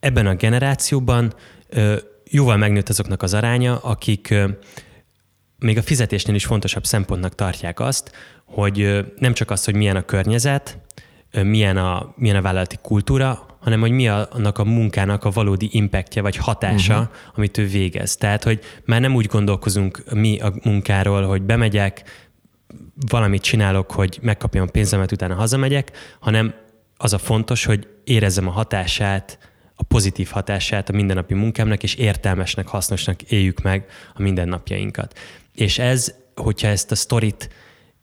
ebben 0.00 0.26
a 0.26 0.34
generációban 0.34 1.34
jóval 2.24 2.56
megnőtt 2.56 2.88
azoknak 2.88 3.22
az 3.22 3.34
aránya, 3.34 3.76
akik 3.76 4.34
még 5.58 5.78
a 5.78 5.82
fizetésnél 5.82 6.34
is 6.34 6.44
fontosabb 6.44 6.84
szempontnak 6.84 7.34
tartják 7.34 7.80
azt, 7.80 8.12
hogy 8.44 9.04
nem 9.18 9.32
csak 9.32 9.50
az, 9.50 9.64
hogy 9.64 9.74
milyen 9.74 9.96
a 9.96 10.04
környezet, 10.04 10.78
milyen 11.42 11.76
a, 11.76 12.14
milyen 12.16 12.36
a 12.36 12.42
vállalati 12.42 12.76
kultúra, 12.82 13.46
hanem 13.60 13.80
hogy 13.80 13.90
mi 13.90 14.08
annak 14.08 14.58
a 14.58 14.64
munkának 14.64 15.24
a 15.24 15.30
valódi 15.30 15.68
impactja 15.72 16.22
vagy 16.22 16.36
hatása, 16.36 16.94
uh-huh. 16.94 17.08
amit 17.34 17.58
ő 17.58 17.66
végez. 17.66 18.16
Tehát, 18.16 18.44
hogy 18.44 18.60
már 18.84 19.00
nem 19.00 19.14
úgy 19.14 19.26
gondolkozunk 19.26 20.02
mi 20.12 20.38
a 20.40 20.54
munkáról, 20.62 21.22
hogy 21.22 21.42
bemegyek, 21.42 22.25
valamit 23.08 23.42
csinálok, 23.42 23.92
hogy 23.92 24.18
megkapjam 24.22 24.66
a 24.66 24.70
pénzemet, 24.70 25.12
utána 25.12 25.34
hazamegyek, 25.34 26.16
hanem 26.20 26.54
az 26.96 27.12
a 27.12 27.18
fontos, 27.18 27.64
hogy 27.64 27.88
érezzem 28.04 28.48
a 28.48 28.50
hatását, 28.50 29.38
a 29.74 29.82
pozitív 29.82 30.28
hatását 30.28 30.88
a 30.88 30.92
mindennapi 30.92 31.34
munkámnak, 31.34 31.82
és 31.82 31.94
értelmesnek, 31.94 32.66
hasznosnak 32.66 33.22
éljük 33.22 33.62
meg 33.62 33.86
a 34.14 34.22
mindennapjainkat. 34.22 35.18
És 35.54 35.78
ez, 35.78 36.14
hogyha 36.34 36.68
ezt 36.68 36.90
a 36.90 36.94
sztorit 36.94 37.48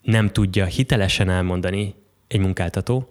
nem 0.01 0.29
tudja 0.29 0.65
hitelesen 0.65 1.29
elmondani 1.29 1.95
egy 2.27 2.39
munkáltató, 2.39 3.07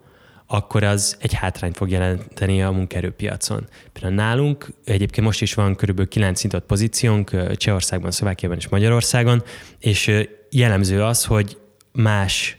akkor 0.46 0.82
az 0.82 1.16
egy 1.20 1.32
hátrányt 1.32 1.76
fog 1.76 1.90
jelenteni 1.90 2.62
a 2.62 2.70
munkaerőpiacon. 2.70 3.68
Például 3.92 4.14
nálunk 4.14 4.68
egyébként 4.84 5.26
most 5.26 5.42
is 5.42 5.54
van 5.54 5.76
körülbelül 5.76 6.10
9 6.10 6.42
nyitott 6.42 6.66
pozíciónk 6.66 7.56
Csehországban, 7.56 8.10
Szlovákiában 8.10 8.58
és 8.58 8.68
Magyarországon, 8.68 9.42
és 9.78 10.26
jellemző 10.50 11.02
az, 11.02 11.24
hogy 11.24 11.56
más 11.92 12.58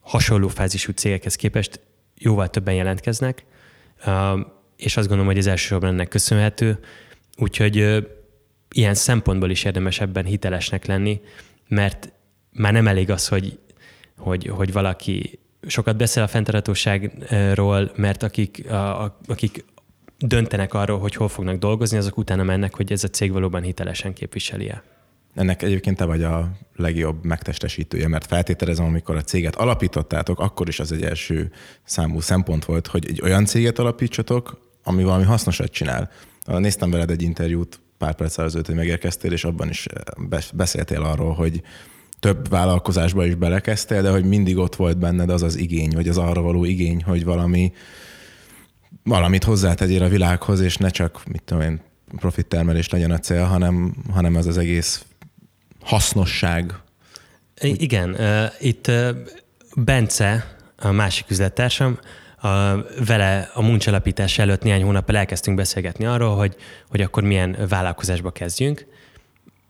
hasonló 0.00 0.48
fázisú 0.48 0.92
cégekhez 0.92 1.34
képest 1.34 1.80
jóval 2.16 2.50
többen 2.50 2.74
jelentkeznek, 2.74 3.44
és 4.76 4.96
azt 4.96 5.08
gondolom, 5.08 5.26
hogy 5.26 5.38
ez 5.38 5.46
elsősorban 5.46 5.90
ennek 5.90 6.08
köszönhető, 6.08 6.78
úgyhogy 7.36 8.06
ilyen 8.70 8.94
szempontból 8.94 9.50
is 9.50 9.64
érdemes 9.64 10.00
ebben 10.00 10.24
hitelesnek 10.24 10.86
lenni, 10.86 11.20
mert 11.68 12.12
már 12.52 12.72
nem 12.72 12.86
elég 12.86 13.10
az, 13.10 13.28
hogy, 13.28 13.58
hogy, 14.16 14.46
hogy 14.46 14.72
valaki 14.72 15.38
sokat 15.66 15.96
beszél 15.96 16.22
a 16.22 16.28
fenntarthatóságról, 16.28 17.92
mert 17.96 18.22
akik, 18.22 18.70
a, 18.70 19.18
akik 19.26 19.64
döntenek 20.18 20.74
arról, 20.74 20.98
hogy 20.98 21.14
hol 21.14 21.28
fognak 21.28 21.56
dolgozni, 21.56 21.96
azok 21.96 22.16
utána 22.16 22.42
mennek, 22.42 22.74
hogy 22.76 22.92
ez 22.92 23.04
a 23.04 23.08
cég 23.08 23.32
valóban 23.32 23.62
hitelesen 23.62 24.12
képviseli-e. 24.12 24.82
Ennek 25.38 25.62
egyébként 25.62 25.96
te 25.96 26.04
vagy 26.04 26.22
a 26.22 26.50
legjobb 26.76 27.24
megtestesítője, 27.24 28.08
mert 28.08 28.26
feltételezem, 28.26 28.84
amikor 28.84 29.16
a 29.16 29.22
céget 29.22 29.56
alapítottátok, 29.56 30.40
akkor 30.40 30.68
is 30.68 30.80
az 30.80 30.92
egy 30.92 31.02
első 31.02 31.52
számú 31.84 32.20
szempont 32.20 32.64
volt, 32.64 32.86
hogy 32.86 33.06
egy 33.08 33.20
olyan 33.22 33.44
céget 33.44 33.78
alapítsatok, 33.78 34.60
ami 34.82 35.02
valami 35.02 35.24
hasznosat 35.24 35.70
csinál. 35.70 36.10
Néztem 36.46 36.90
veled 36.90 37.10
egy 37.10 37.22
interjút 37.22 37.80
pár 37.98 38.14
perc 38.14 38.38
előtt, 38.38 38.66
hogy 38.66 38.74
megérkeztél, 38.74 39.32
és 39.32 39.44
abban 39.44 39.68
is 39.68 39.86
beszéltél 40.54 41.02
arról, 41.02 41.32
hogy 41.32 41.62
több 42.20 42.48
vállalkozásba 42.48 43.26
is 43.26 43.34
belekezdtél, 43.34 44.02
de 44.02 44.10
hogy 44.10 44.24
mindig 44.24 44.56
ott 44.56 44.76
volt 44.76 44.98
benned 44.98 45.30
az 45.30 45.42
az 45.42 45.56
igény, 45.56 45.90
vagy 45.90 46.08
az 46.08 46.18
arra 46.18 46.40
való 46.40 46.64
igény, 46.64 47.02
hogy 47.02 47.24
valami 47.24 47.72
valamit 49.02 49.44
hozzátegyél 49.44 50.02
a 50.02 50.08
világhoz, 50.08 50.60
és 50.60 50.76
ne 50.76 50.88
csak, 50.88 51.22
mit 51.30 51.42
tudom 51.42 51.62
én, 51.62 51.80
profit 52.16 52.46
termelés 52.46 52.88
legyen 52.88 53.10
a 53.10 53.18
cél, 53.18 53.44
hanem, 53.44 53.94
hanem 54.12 54.36
ez 54.36 54.46
az 54.46 54.58
egész 54.58 55.04
hasznosság. 55.80 56.74
Igen, 57.60 58.16
itt 58.58 58.90
Bence, 59.74 60.56
a 60.78 60.90
másik 60.90 61.30
üzlettársam, 61.30 61.98
a, 62.40 62.48
vele 63.06 63.50
a 63.54 63.62
muncs 63.62 63.86
alapítás 63.86 64.38
előtt 64.38 64.62
néhány 64.62 64.82
hónappal 64.82 65.16
elkezdtünk 65.16 65.56
beszélgetni 65.56 66.04
arról, 66.04 66.36
hogy, 66.36 66.56
hogy 66.88 67.00
akkor 67.00 67.22
milyen 67.22 67.56
vállalkozásba 67.68 68.30
kezdjünk, 68.30 68.86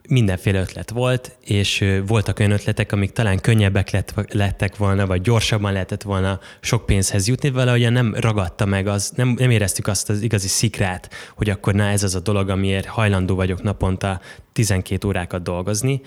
mindenféle 0.08 0.60
ötlet 0.60 0.90
volt, 0.90 1.36
és 1.44 1.84
voltak 2.06 2.38
olyan 2.38 2.50
ötletek, 2.50 2.92
amik 2.92 3.12
talán 3.12 3.40
könnyebbek 3.40 3.90
lett, 3.90 4.14
lettek 4.32 4.76
volna, 4.76 5.06
vagy 5.06 5.20
gyorsabban 5.20 5.72
lehetett 5.72 6.02
volna 6.02 6.40
sok 6.60 6.86
pénzhez 6.86 7.28
jutni, 7.28 7.50
valahogyan 7.50 7.92
nem 7.92 8.14
ragadta 8.18 8.64
meg, 8.64 8.86
az, 8.86 9.12
nem, 9.16 9.28
nem 9.38 9.50
éreztük 9.50 9.86
azt 9.86 10.10
az 10.10 10.22
igazi 10.22 10.48
szikrát, 10.48 11.10
hogy 11.36 11.50
akkor 11.50 11.74
na 11.74 11.84
ez 11.84 12.02
az 12.02 12.14
a 12.14 12.20
dolog, 12.20 12.48
amiért 12.48 12.86
hajlandó 12.86 13.34
vagyok 13.34 13.62
naponta 13.62 14.20
12 14.52 15.08
órákat 15.08 15.42
dolgozni. 15.42 16.00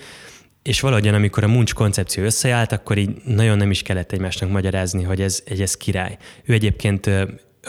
És 0.62 0.80
valahogyan, 0.80 1.14
amikor 1.14 1.44
a 1.44 1.48
muncs 1.48 1.74
koncepció 1.74 2.24
összeállt, 2.24 2.72
akkor 2.72 2.98
így 2.98 3.10
nagyon 3.24 3.56
nem 3.56 3.70
is 3.70 3.82
kellett 3.82 4.12
egymásnak 4.12 4.50
magyarázni, 4.50 5.02
hogy 5.02 5.20
ez, 5.20 5.42
egy 5.44 5.60
ez 5.60 5.76
király. 5.76 6.16
Ő 6.44 6.52
egyébként 6.52 7.10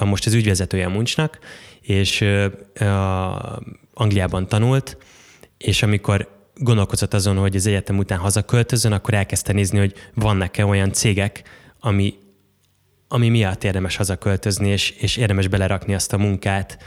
most 0.06 0.26
az 0.26 0.34
ügyvezetője 0.34 0.86
a 0.86 0.90
muncsnak, 0.90 1.40
és 1.82 2.22
a 2.74 3.62
Angliában 3.94 4.48
tanult, 4.48 4.98
és 5.64 5.84
amikor 5.84 6.28
gondolkozott 6.56 7.14
azon, 7.14 7.38
hogy 7.38 7.56
az 7.56 7.66
egyetem 7.66 7.98
után 7.98 8.20
hazaköltözön, 8.20 8.92
akkor 8.92 9.14
elkezdte 9.14 9.54
nézni, 9.54 9.78
hogy 9.78 9.94
vannak-e 10.14 10.66
olyan 10.66 10.94
cégek, 10.94 11.44
ami 11.80 12.14
ami 13.08 13.30
miatt 13.30 13.64
érdemes 13.64 13.96
hazaköltözni, 13.96 14.70
és, 14.70 14.90
és 14.90 15.18
érdemes 15.18 15.48
belerakni 15.48 15.94
azt 15.94 16.14
a 16.14 16.18
munkát, 16.18 16.78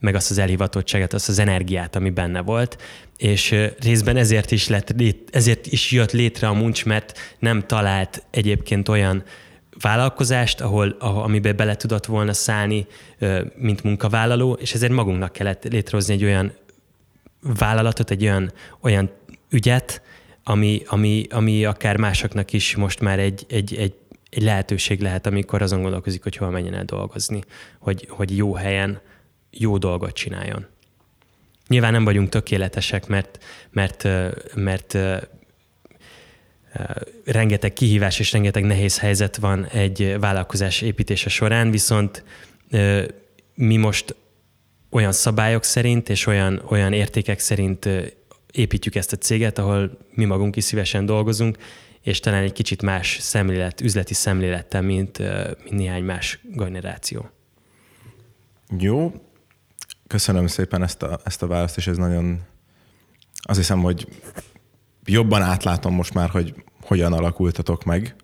meg 0.00 0.14
azt 0.14 0.30
az 0.30 0.38
elhivatottságot, 0.38 1.12
azt 1.12 1.28
az 1.28 1.38
energiát, 1.38 1.96
ami 1.96 2.10
benne 2.10 2.40
volt, 2.40 2.82
és 3.16 3.54
részben 3.80 4.16
ezért 4.16 4.50
is, 4.50 4.68
lett, 4.68 4.94
ezért 5.30 5.66
is 5.66 5.90
jött 5.90 6.12
létre 6.12 6.48
a 6.48 6.52
muncs, 6.52 6.84
mert 6.84 7.18
nem 7.38 7.66
talált 7.66 8.22
egyébként 8.30 8.88
olyan 8.88 9.22
vállalkozást, 9.80 10.60
ahol, 10.60 10.96
ahol 10.98 11.22
amiben 11.22 11.56
bele 11.56 11.76
tudott 11.76 12.06
volna 12.06 12.32
szállni, 12.32 12.86
mint 13.56 13.82
munkavállaló, 13.82 14.52
és 14.52 14.74
ezért 14.74 14.92
magunknak 14.92 15.32
kellett 15.32 15.64
létrehozni 15.64 16.14
egy 16.14 16.24
olyan 16.24 16.52
vállalatot, 17.44 18.10
egy 18.10 18.22
olyan, 18.22 18.52
olyan 18.80 19.10
ügyet, 19.50 20.02
ami, 20.44 20.82
ami, 20.86 21.26
ami 21.30 21.64
akár 21.64 21.96
másoknak 21.96 22.52
is 22.52 22.76
most 22.76 23.00
már 23.00 23.18
egy, 23.18 23.46
egy, 23.48 23.74
egy, 23.74 23.94
egy 24.30 24.42
lehetőség 24.42 25.00
lehet, 25.00 25.26
amikor 25.26 25.62
azon 25.62 25.82
gondolkozik, 25.82 26.22
hogy 26.22 26.36
hol 26.36 26.50
menjen 26.50 26.74
el 26.74 26.84
dolgozni, 26.84 27.40
hogy, 27.78 28.06
hogy 28.10 28.36
jó 28.36 28.54
helyen 28.54 29.00
jó 29.50 29.78
dolgot 29.78 30.12
csináljon. 30.12 30.66
Nyilván 31.68 31.92
nem 31.92 32.04
vagyunk 32.04 32.28
tökéletesek, 32.28 33.06
mert, 33.06 33.44
mert, 33.70 34.08
mert 34.54 34.98
rengeteg 37.24 37.72
kihívás 37.72 38.18
és 38.18 38.32
rengeteg 38.32 38.64
nehéz 38.64 38.98
helyzet 38.98 39.36
van 39.36 39.66
egy 39.66 40.16
vállalkozás 40.20 40.80
építése 40.80 41.28
során, 41.28 41.70
viszont 41.70 42.24
mi 43.54 43.76
most 43.76 44.14
olyan 44.94 45.12
szabályok 45.12 45.64
szerint 45.64 46.08
és 46.08 46.26
olyan, 46.26 46.62
olyan 46.68 46.92
értékek 46.92 47.38
szerint 47.38 47.88
építjük 48.52 48.94
ezt 48.94 49.12
a 49.12 49.16
céget, 49.16 49.58
ahol 49.58 49.98
mi 50.10 50.24
magunk 50.24 50.56
is 50.56 50.64
szívesen 50.64 51.06
dolgozunk, 51.06 51.58
és 52.00 52.20
talán 52.20 52.42
egy 52.42 52.52
kicsit 52.52 52.82
más 52.82 53.18
szemlélet, 53.20 53.80
üzleti 53.80 54.14
szemlélettel, 54.14 54.82
mint, 54.82 55.18
mint 55.18 55.70
néhány 55.70 56.04
más 56.04 56.40
generáció. 56.42 57.30
Jó, 58.78 59.12
köszönöm 60.06 60.46
szépen 60.46 60.82
ezt 60.82 61.02
a, 61.02 61.20
ezt 61.24 61.42
a 61.42 61.46
választ, 61.46 61.76
és 61.76 61.86
ez 61.86 61.96
nagyon, 61.96 62.40
azt 63.42 63.58
hiszem, 63.58 63.80
hogy 63.80 64.08
jobban 65.04 65.42
átlátom 65.42 65.94
most 65.94 66.14
már, 66.14 66.28
hogy 66.28 66.54
hogyan 66.80 67.12
alakultatok 67.12 67.84
meg, 67.84 68.14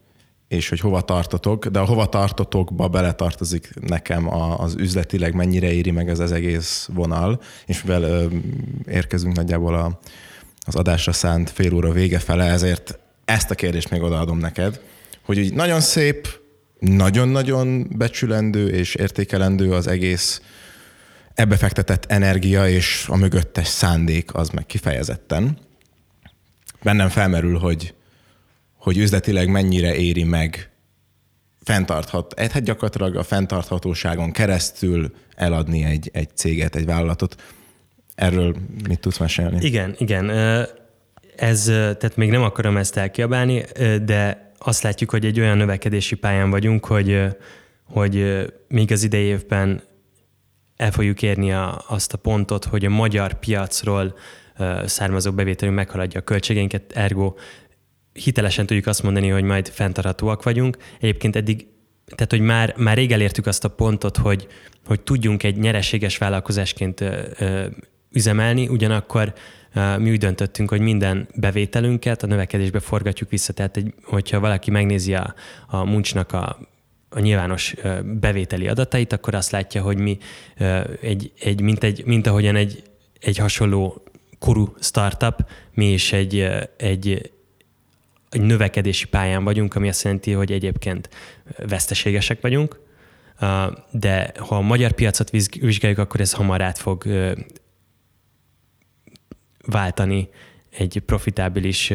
és 0.50 0.68
hogy 0.68 0.80
hova 0.80 1.00
tartotok, 1.00 1.66
de 1.66 1.78
a 1.78 1.84
hova 1.84 2.08
tartotokba 2.08 2.88
beletartozik 2.88 3.70
nekem 3.80 4.34
az 4.60 4.74
üzletileg 4.74 5.34
mennyire 5.34 5.72
éri 5.72 5.90
meg 5.90 6.08
ez 6.08 6.18
az 6.18 6.32
egész 6.32 6.88
vonal, 6.94 7.40
és 7.66 7.82
mivel 7.82 8.02
ö, 8.02 8.26
érkezünk 8.86 9.36
nagyjából 9.36 9.74
a, 9.74 10.00
az 10.66 10.74
adásra 10.74 11.12
szánt 11.12 11.50
fél 11.50 11.74
óra 11.74 11.92
vége 11.92 12.18
fele, 12.18 12.44
ezért 12.44 12.98
ezt 13.24 13.50
a 13.50 13.54
kérdést 13.54 13.90
még 13.90 14.02
odaadom 14.02 14.38
neked, 14.38 14.80
hogy 15.22 15.38
úgy 15.38 15.54
nagyon 15.54 15.80
szép, 15.80 16.28
nagyon-nagyon 16.78 17.86
becsülendő 17.96 18.68
és 18.68 18.94
értékelendő 18.94 19.72
az 19.72 19.86
egész 19.86 20.42
ebbe 21.34 21.56
fektetett 21.56 22.04
energia 22.04 22.68
és 22.68 23.06
a 23.08 23.16
mögöttes 23.16 23.68
szándék 23.68 24.34
az 24.34 24.48
meg 24.48 24.66
kifejezetten. 24.66 25.58
Bennem 26.82 27.08
felmerül, 27.08 27.58
hogy, 27.58 27.94
hogy 28.81 28.99
üzletileg 28.99 29.49
mennyire 29.49 29.95
éri 29.95 30.25
meg 30.25 30.71
fenntarthat, 31.62 32.40
hát 32.40 32.62
gyakorlatilag 32.62 33.16
a 33.16 33.23
fenntarthatóságon 33.23 34.33
keresztül 34.33 35.14
eladni 35.37 35.85
egy, 35.85 36.11
egy 36.12 36.29
céget, 36.35 36.77
egy 36.77 36.85
vállalatot. 36.85 37.43
Erről 38.14 38.57
mit 38.88 39.01
tudsz 39.01 39.19
mesélni? 39.19 39.64
Igen, 39.64 39.95
igen. 39.99 40.31
Ez, 41.37 41.64
tehát 41.64 42.16
még 42.16 42.31
nem 42.31 42.43
akarom 42.43 42.77
ezt 42.77 42.97
elkiabálni, 42.97 43.64
de 44.05 44.53
azt 44.59 44.83
látjuk, 44.83 45.11
hogy 45.11 45.25
egy 45.25 45.40
olyan 45.40 45.57
növekedési 45.57 46.14
pályán 46.14 46.51
vagyunk, 46.51 46.85
hogy, 46.85 47.21
hogy 47.85 48.45
még 48.69 48.93
az 48.93 49.03
idei 49.03 49.25
évben 49.25 49.83
el 50.77 50.90
fogjuk 50.90 51.23
érni 51.23 51.53
a, 51.53 51.85
azt 51.88 52.12
a 52.12 52.19
pontot, 52.19 52.64
hogy 52.64 52.85
a 52.85 52.90
magyar 52.90 53.38
piacról 53.38 54.14
származó 54.85 55.33
bevételünk 55.33 55.77
meghaladja 55.77 56.21
a 56.21 56.25
költségeinket, 56.25 56.93
ergo 56.93 57.35
hitelesen 58.12 58.66
tudjuk 58.66 58.87
azt 58.87 59.03
mondani, 59.03 59.29
hogy 59.29 59.42
majd 59.42 59.68
fenntarthatóak 59.68 60.42
vagyunk. 60.42 60.77
Egyébként 61.01 61.37
eddig, 61.37 61.66
tehát 62.05 62.31
hogy 62.31 62.40
már, 62.40 62.75
már 62.77 62.96
rég 62.96 63.12
elértük 63.12 63.46
azt 63.46 63.64
a 63.64 63.68
pontot, 63.68 64.16
hogy, 64.16 64.46
hogy 64.87 65.01
tudjunk 65.01 65.42
egy 65.42 65.57
nyereséges 65.57 66.18
vállalkozásként 66.18 67.01
ö, 67.01 67.20
ö, 67.38 67.66
üzemelni, 68.11 68.68
ugyanakkor 68.68 69.33
ö, 69.75 69.99
mi 69.99 70.11
úgy 70.11 70.18
döntöttünk, 70.18 70.68
hogy 70.70 70.81
minden 70.81 71.29
bevételünket 71.35 72.23
a 72.23 72.27
növekedésbe 72.27 72.81
forgatjuk 72.81 73.31
vissza. 73.31 73.53
Tehát, 73.53 73.77
egy, 73.77 73.94
hogyha 74.03 74.40
valaki 74.40 74.70
megnézi 74.70 75.14
a, 75.14 75.35
a 75.66 75.85
muncsnak 75.85 76.33
a 76.33 76.59
a 77.11 77.20
nyilvános 77.20 77.75
bevételi 78.05 78.68
adatait, 78.68 79.12
akkor 79.12 79.35
azt 79.35 79.51
látja, 79.51 79.83
hogy 79.83 79.99
mi 79.99 80.18
egy, 81.01 81.33
egy, 81.40 81.61
mint, 81.61 81.85
egy, 81.85 82.05
mint 82.05 82.27
ahogyan 82.27 82.57
egy, 82.57 82.83
egy 83.20 83.37
hasonló 83.37 84.03
korú 84.38 84.75
startup, 84.81 85.44
mi 85.75 85.92
is 85.92 86.12
egy, 86.12 86.46
egy, 86.77 87.31
egy 88.31 88.40
növekedési 88.40 89.07
pályán 89.07 89.45
vagyunk, 89.45 89.75
ami 89.75 89.88
azt 89.88 90.03
jelenti, 90.03 90.33
hogy 90.33 90.53
egyébként 90.53 91.09
veszteségesek 91.57 92.40
vagyunk, 92.40 92.81
de 93.90 94.33
ha 94.38 94.57
a 94.57 94.61
magyar 94.61 94.93
piacot 94.93 95.31
vizsgáljuk, 95.61 95.99
akkor 95.99 96.21
ez 96.21 96.33
hamar 96.33 96.61
át 96.61 96.79
fog 96.79 97.05
váltani 99.66 100.29
egy 100.71 101.03
profitábilis 101.07 101.93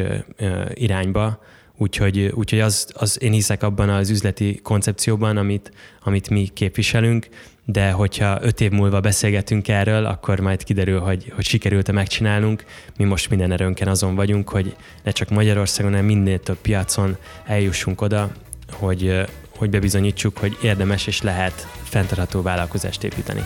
irányba, 0.74 1.42
Úgyhogy, 1.76 2.18
úgyhogy 2.34 2.60
az, 2.60 2.88
az, 2.92 3.22
én 3.22 3.32
hiszek 3.32 3.62
abban 3.62 3.88
az 3.88 4.10
üzleti 4.10 4.60
koncepcióban, 4.62 5.36
amit, 5.36 5.70
amit 6.02 6.30
mi 6.30 6.48
képviselünk, 6.54 7.28
de 7.64 7.90
hogyha 7.90 8.38
öt 8.42 8.60
év 8.60 8.70
múlva 8.70 9.00
beszélgetünk 9.00 9.68
erről, 9.68 10.04
akkor 10.04 10.40
majd 10.40 10.64
kiderül, 10.64 11.00
hogy, 11.00 11.32
hogy 11.34 11.44
sikerült-e 11.44 11.92
megcsinálnunk. 11.92 12.64
Mi 12.96 13.04
most 13.04 13.30
minden 13.30 13.52
erőnken 13.52 13.88
azon 13.88 14.14
vagyunk, 14.14 14.48
hogy 14.48 14.76
ne 15.02 15.10
csak 15.10 15.28
Magyarországon, 15.28 15.90
hanem 15.90 16.06
minél 16.06 16.40
több 16.40 16.56
piacon 16.56 17.16
eljussunk 17.46 18.00
oda, 18.00 18.30
hogy, 18.72 19.20
hogy 19.56 19.70
bebizonyítsuk, 19.70 20.38
hogy 20.38 20.56
érdemes 20.62 21.06
és 21.06 21.22
lehet 21.22 21.66
fenntartható 21.82 22.42
vállalkozást 22.42 23.04
építeni. 23.04 23.44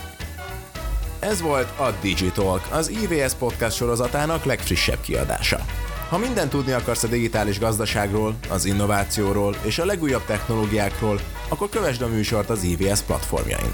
Ez 1.21 1.41
volt 1.41 1.79
a 1.79 1.95
Digitalk, 2.03 2.69
az 2.71 2.89
IVS 2.89 3.35
podcast 3.35 3.77
sorozatának 3.77 4.45
legfrissebb 4.45 5.01
kiadása. 5.01 5.65
Ha 6.11 6.19
mindent 6.19 6.51
tudni 6.51 6.73
akarsz 6.73 7.03
a 7.03 7.09
digitális 7.09 7.59
gazdaságról, 7.59 8.35
az 8.49 8.65
innovációról 8.65 9.57
és 9.63 9.79
a 9.79 9.85
legújabb 9.85 10.25
technológiákról, 10.25 11.21
akkor 11.49 11.69
kövesd 11.69 12.03
a 12.03 12.09
műsort 12.09 12.51
az 12.51 12.63
IVS 12.63 13.01
platformjain. 13.01 13.73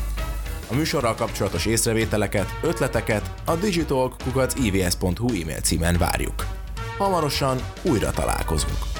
A 0.70 0.74
műsorral 0.74 1.14
kapcsolatos 1.14 1.66
észrevételeket, 1.66 2.58
ötleteket 2.62 3.30
a 3.44 3.54
digitalk.ivs.hu 3.54 5.42
e-mail 5.42 5.60
címen 5.60 5.98
várjuk. 5.98 6.46
Hamarosan 6.98 7.58
újra 7.82 8.10
találkozunk. 8.10 8.95